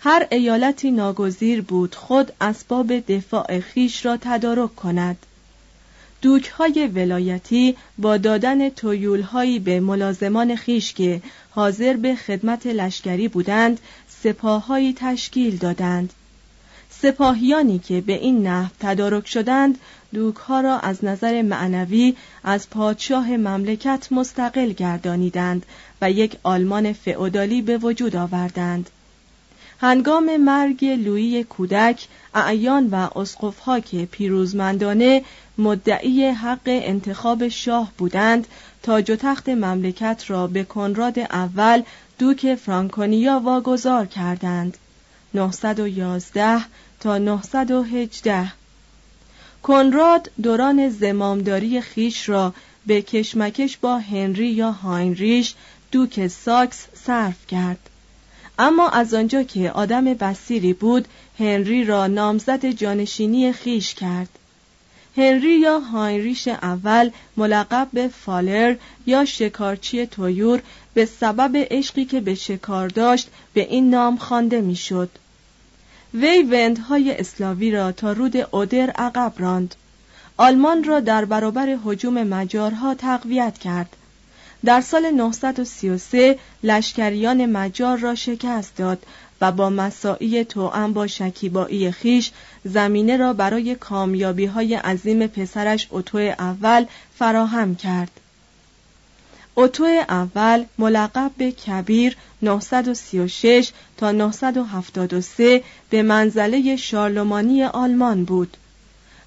هر 0.00 0.26
ایالتی 0.30 0.90
ناگزیر 0.90 1.62
بود 1.62 1.94
خود 1.94 2.32
اسباب 2.40 2.98
دفاع 2.98 3.60
خیش 3.60 4.06
را 4.06 4.16
تدارک 4.20 4.76
کند. 4.76 5.16
دوک 6.22 6.48
های 6.48 6.86
ولایتی 6.94 7.76
با 7.98 8.16
دادن 8.16 8.68
تویول 8.68 9.20
هایی 9.20 9.58
به 9.58 9.80
ملازمان 9.80 10.56
خیش 10.56 10.92
که 10.92 11.22
حاضر 11.50 11.96
به 11.96 12.14
خدمت 12.14 12.66
لشکری 12.66 13.28
بودند 13.28 13.80
سپاههایی 14.22 14.92
تشکیل 14.96 15.56
دادند. 15.56 16.12
سپاهیانی 17.02 17.78
که 17.78 18.00
به 18.00 18.12
این 18.12 18.46
نحو 18.46 18.70
تدارک 18.80 19.26
شدند 19.28 19.78
دوک 20.14 20.36
ها 20.36 20.60
را 20.60 20.78
از 20.78 21.04
نظر 21.04 21.42
معنوی 21.42 22.16
از 22.44 22.70
پادشاه 22.70 23.36
مملکت 23.36 24.08
مستقل 24.10 24.72
گردانیدند 24.72 25.66
و 26.02 26.10
یک 26.10 26.36
آلمان 26.42 26.92
فئودالی 26.92 27.62
به 27.62 27.78
وجود 27.78 28.16
آوردند. 28.16 28.90
هنگام 29.80 30.36
مرگ 30.36 30.84
لویی 30.84 31.44
کودک 31.44 32.06
اعیان 32.34 32.88
و 32.90 33.18
اسقفها 33.18 33.80
که 33.80 34.08
پیروزمندانه 34.10 35.22
مدعی 35.58 36.26
حق 36.26 36.60
انتخاب 36.66 37.48
شاه 37.48 37.92
بودند 37.98 38.46
تاج 38.82 39.10
و 39.10 39.16
تخت 39.16 39.48
مملکت 39.48 40.24
را 40.26 40.46
به 40.46 40.64
کنراد 40.64 41.18
اول 41.18 41.82
دوک 42.18 42.54
فرانکونیا 42.54 43.40
واگذار 43.44 44.06
کردند. 44.06 44.76
911 45.34 46.60
تا 47.00 47.18
918 47.18 48.52
کنراد 49.62 50.30
دوران 50.42 50.88
زمامداری 50.88 51.80
خیش 51.80 52.28
را 52.28 52.54
به 52.86 53.02
کشمکش 53.02 53.76
با 53.76 53.98
هنری 53.98 54.46
یا 54.46 54.70
هاینریش 54.70 55.54
دوک 55.92 56.26
ساکس 56.26 56.86
صرف 56.94 57.46
کرد. 57.46 57.78
اما 58.58 58.88
از 58.88 59.14
آنجا 59.14 59.42
که 59.42 59.70
آدم 59.70 60.04
بسیری 60.04 60.72
بود 60.72 61.08
هنری 61.38 61.84
را 61.84 62.06
نامزد 62.06 62.66
جانشینی 62.66 63.52
خیش 63.52 63.94
کرد. 63.94 64.28
هنری 65.16 65.58
یا 65.58 65.78
هاینریش 65.78 66.48
اول 66.48 67.10
ملقب 67.36 67.88
به 67.92 68.08
فاولر 68.08 68.76
یا 69.06 69.24
شکارچی 69.24 70.06
طیور 70.06 70.62
به 70.94 71.04
سبب 71.04 71.66
عشقی 71.70 72.04
که 72.04 72.20
به 72.20 72.34
شکار 72.34 72.88
داشت 72.88 73.28
به 73.54 73.60
این 73.60 73.90
نام 73.90 74.16
خوانده 74.16 74.60
می‌شد. 74.60 75.10
وی 76.14 76.42
وندهای 76.42 77.18
اسلاوی 77.18 77.70
را 77.70 77.92
تا 77.92 78.12
رود 78.12 78.36
اودر 78.36 78.90
عقب 78.90 79.32
راند 79.38 79.74
آلمان 80.36 80.84
را 80.84 81.00
در 81.00 81.24
برابر 81.24 81.78
هجوم 81.84 82.22
مجارها 82.22 82.94
تقویت 82.94 83.58
کرد 83.58 83.96
در 84.64 84.80
سال 84.80 85.10
933 85.10 86.38
لشکریان 86.62 87.46
مجار 87.46 87.98
را 87.98 88.14
شکست 88.14 88.76
داد 88.76 89.06
و 89.40 89.52
با 89.52 89.70
مساعی 89.70 90.44
توأم 90.44 90.92
با 90.92 91.06
شکیبایی 91.06 91.90
خویش 91.90 92.30
زمینه 92.64 93.16
را 93.16 93.32
برای 93.32 93.74
کامیابی 93.74 94.46
های 94.46 94.74
عظیم 94.74 95.26
پسرش 95.26 95.88
اتو 95.90 96.18
اول 96.18 96.86
فراهم 97.18 97.74
کرد. 97.74 98.10
اتو 99.56 99.84
اول 100.08 100.64
ملقب 100.78 101.30
به 101.38 101.52
کبیر 101.52 102.16
936 102.42 103.70
تا 103.96 104.12
973 104.12 105.62
به 105.90 106.02
منزله 106.02 106.76
شارلمانی 106.76 107.64
آلمان 107.64 108.24
بود. 108.24 108.56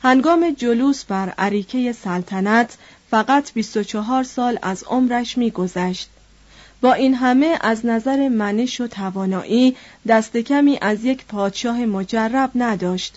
هنگام 0.03 0.51
جلوس 0.57 1.03
بر 1.03 1.29
عریکه 1.29 1.93
سلطنت 1.93 2.77
فقط 3.11 3.53
24 3.53 4.23
سال 4.23 4.59
از 4.61 4.83
عمرش 4.83 5.37
میگذشت. 5.37 6.09
با 6.81 6.93
این 6.93 7.15
همه 7.15 7.57
از 7.61 7.85
نظر 7.85 8.27
منش 8.27 8.81
و 8.81 8.87
توانایی 8.87 9.75
دست 10.07 10.37
کمی 10.37 10.77
از 10.81 11.03
یک 11.03 11.25
پادشاه 11.25 11.85
مجرب 11.85 12.51
نداشت. 12.55 13.15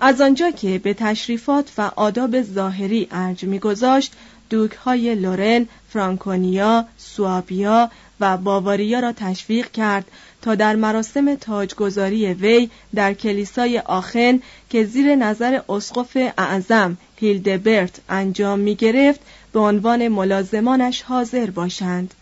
از 0.00 0.20
آنجا 0.20 0.50
که 0.50 0.78
به 0.78 0.94
تشریفات 0.94 1.72
و 1.78 1.90
آداب 1.96 2.42
ظاهری 2.42 3.08
ارج 3.10 3.44
میگذاشت 3.44 4.12
دوک 4.50 4.72
های 4.72 5.14
لورن، 5.14 5.66
فرانکونیا، 5.96 6.84
سوابیا 6.96 7.90
و 8.20 8.36
باواریا 8.36 9.00
را 9.00 9.12
تشویق 9.12 9.70
کرد 9.70 10.04
تا 10.42 10.54
در 10.54 10.76
مراسم 10.76 11.34
تاجگذاری 11.34 12.32
وی 12.32 12.70
در 12.94 13.14
کلیسای 13.14 13.78
آخن 13.78 14.40
که 14.70 14.84
زیر 14.84 15.14
نظر 15.14 15.60
اسقف 15.68 16.16
اعظم 16.38 16.96
هیلدبرت 17.16 18.00
انجام 18.08 18.58
می 18.58 18.74
گرفت 18.74 19.20
به 19.52 19.60
عنوان 19.60 20.08
ملازمانش 20.08 21.02
حاضر 21.02 21.50
باشند. 21.50 22.14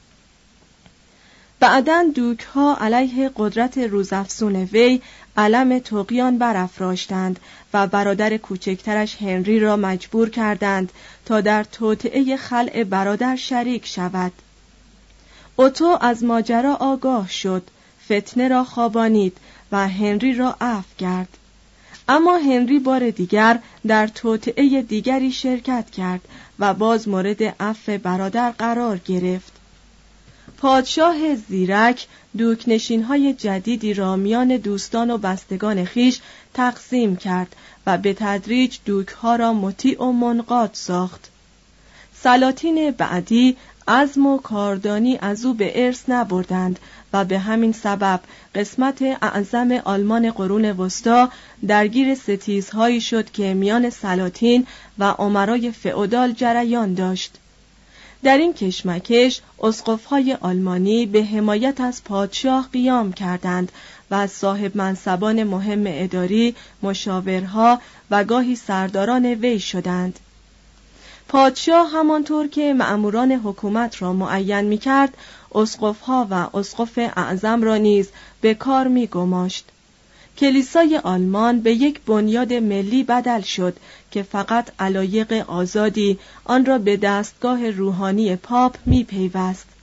بعدا 1.61 2.05
دوک 2.15 2.41
ها 2.41 2.77
علیه 2.81 3.31
قدرت 3.37 3.79
روزافزون 3.79 4.57
وی 4.57 5.01
علم 5.37 5.79
توقیان 5.79 6.39
برافراشتند 6.39 7.41
و 7.75 7.87
برادر 7.87 8.37
کوچکترش 8.37 9.17
هنری 9.17 9.61
را 9.61 9.77
مجبور 9.77 10.31
کردند 10.31 10.93
تا 11.25 11.41
در 11.41 11.65
توطعه 11.65 12.37
خلع 12.37 12.85
برادر 12.85 13.37
شریک 13.37 13.87
شود. 13.87 14.33
اوتو 15.57 15.99
از 16.01 16.25
ماجرا 16.25 16.75
آگاه 16.75 17.31
شد 17.31 17.63
فتنه 18.05 18.49
را 18.49 18.65
خوابانید 18.65 19.37
و 19.73 19.89
هنری 19.89 20.35
را 20.35 20.57
عفو 20.61 20.97
کرد. 20.99 21.29
اما 22.09 22.37
هنری 22.39 22.79
بار 22.79 23.11
دیگر 23.11 23.59
در 23.87 24.07
توطعه 24.07 24.83
دیگری 24.83 25.33
شرکت 25.33 25.91
کرد 25.91 26.21
و 26.59 26.75
باز 26.75 27.09
مورد 27.09 27.43
عفو 27.43 27.99
برادر 27.99 28.51
قرار 28.51 28.99
گرفت. 28.99 29.54
پادشاه 30.59 31.35
زیرک 31.35 32.07
دوکنشین 32.39 33.03
های 33.03 33.35
جدیدی 33.35 33.95
را 33.95 34.17
میان 34.17 34.57
دوستان 34.57 35.11
و 35.11 35.19
بستگان 35.19 35.85
خیش 35.85 36.21
تقسیم 36.55 37.17
کرد 37.17 37.57
و 37.87 37.99
به 37.99 38.15
تدریج 38.15 38.79
دوک 38.85 39.09
ها 39.09 39.37
را 39.37 39.53
مطیع 39.53 40.03
و 40.03 40.13
منقاد 40.13 40.71
ساخت. 40.73 41.31
سلاطین 42.15 42.91
بعدی 42.91 43.57
عزم 43.89 44.27
و 44.27 44.39
کاردانی 44.39 45.19
از 45.23 45.45
او 45.45 45.55
به 45.55 45.87
ارث 45.87 46.03
نبردند 46.09 46.79
و 47.13 47.25
به 47.25 47.39
همین 47.39 47.73
سبب 47.73 48.21
قسمت 48.55 49.03
اعظم 49.23 49.73
آلمان 49.85 50.31
قرون 50.31 50.65
وسطا 50.65 51.31
درگیر 51.69 52.15
ستیزهایی 52.15 53.01
شد 53.01 53.31
که 53.31 53.55
میان 53.55 53.91
سلاطین 53.91 54.67
و 54.99 55.05
عمرای 55.05 55.71
فئودال 55.71 56.33
جریان 56.33 56.95
داشت. 56.95 57.39
در 58.25 58.39
این 58.39 58.55
کشمکش 58.55 59.41
اسقفهای 59.63 60.37
آلمانی 60.41 61.07
به 61.07 61.25
حمایت 61.25 61.81
از 61.81 62.05
پادشاه 62.05 62.69
قیام 62.73 63.13
کردند 63.13 63.73
و 64.11 64.15
از 64.15 64.31
صاحب 64.31 64.77
منصبان 64.77 65.45
مهم 65.45 65.85
اداری 65.87 66.55
مشاورها 66.83 67.81
و 68.11 68.25
گاهی 68.25 68.57
سرداران 68.57 69.27
وی 69.27 69.61
شدند 69.61 70.21
پادشاه 71.29 71.91
همانطور 71.91 72.49
که 72.49 72.75
مأموران 72.75 73.33
حکومت 73.33 74.03
را 74.03 74.13
معین 74.13 74.61
می 74.61 74.79
کرد 74.79 75.17
اسقفها 75.55 76.27
و 76.31 76.57
اسقف 76.57 76.99
اعظم 76.99 77.63
را 77.63 77.77
نیز 77.77 78.09
به 78.41 78.55
کار 78.55 78.89
می 78.89 79.07
گماشت. 79.07 79.65
کلیسای 80.39 80.97
آلمان 80.97 81.61
به 81.61 81.73
یک 81.73 82.01
بنیاد 82.01 82.53
ملی 82.53 83.05
بدل 83.05 83.41
شد 83.41 83.77
که 84.15 84.23
فقط 84.23 84.71
علایق 84.79 85.33
آزادی 85.47 86.19
آن 86.45 86.67
را 86.67 86.79
به 86.79 86.97
دستگاه 86.97 87.71
روحانی 87.71 88.37
پاپ 88.37 88.77
می 88.87 89.05
پیوست. 89.05 89.74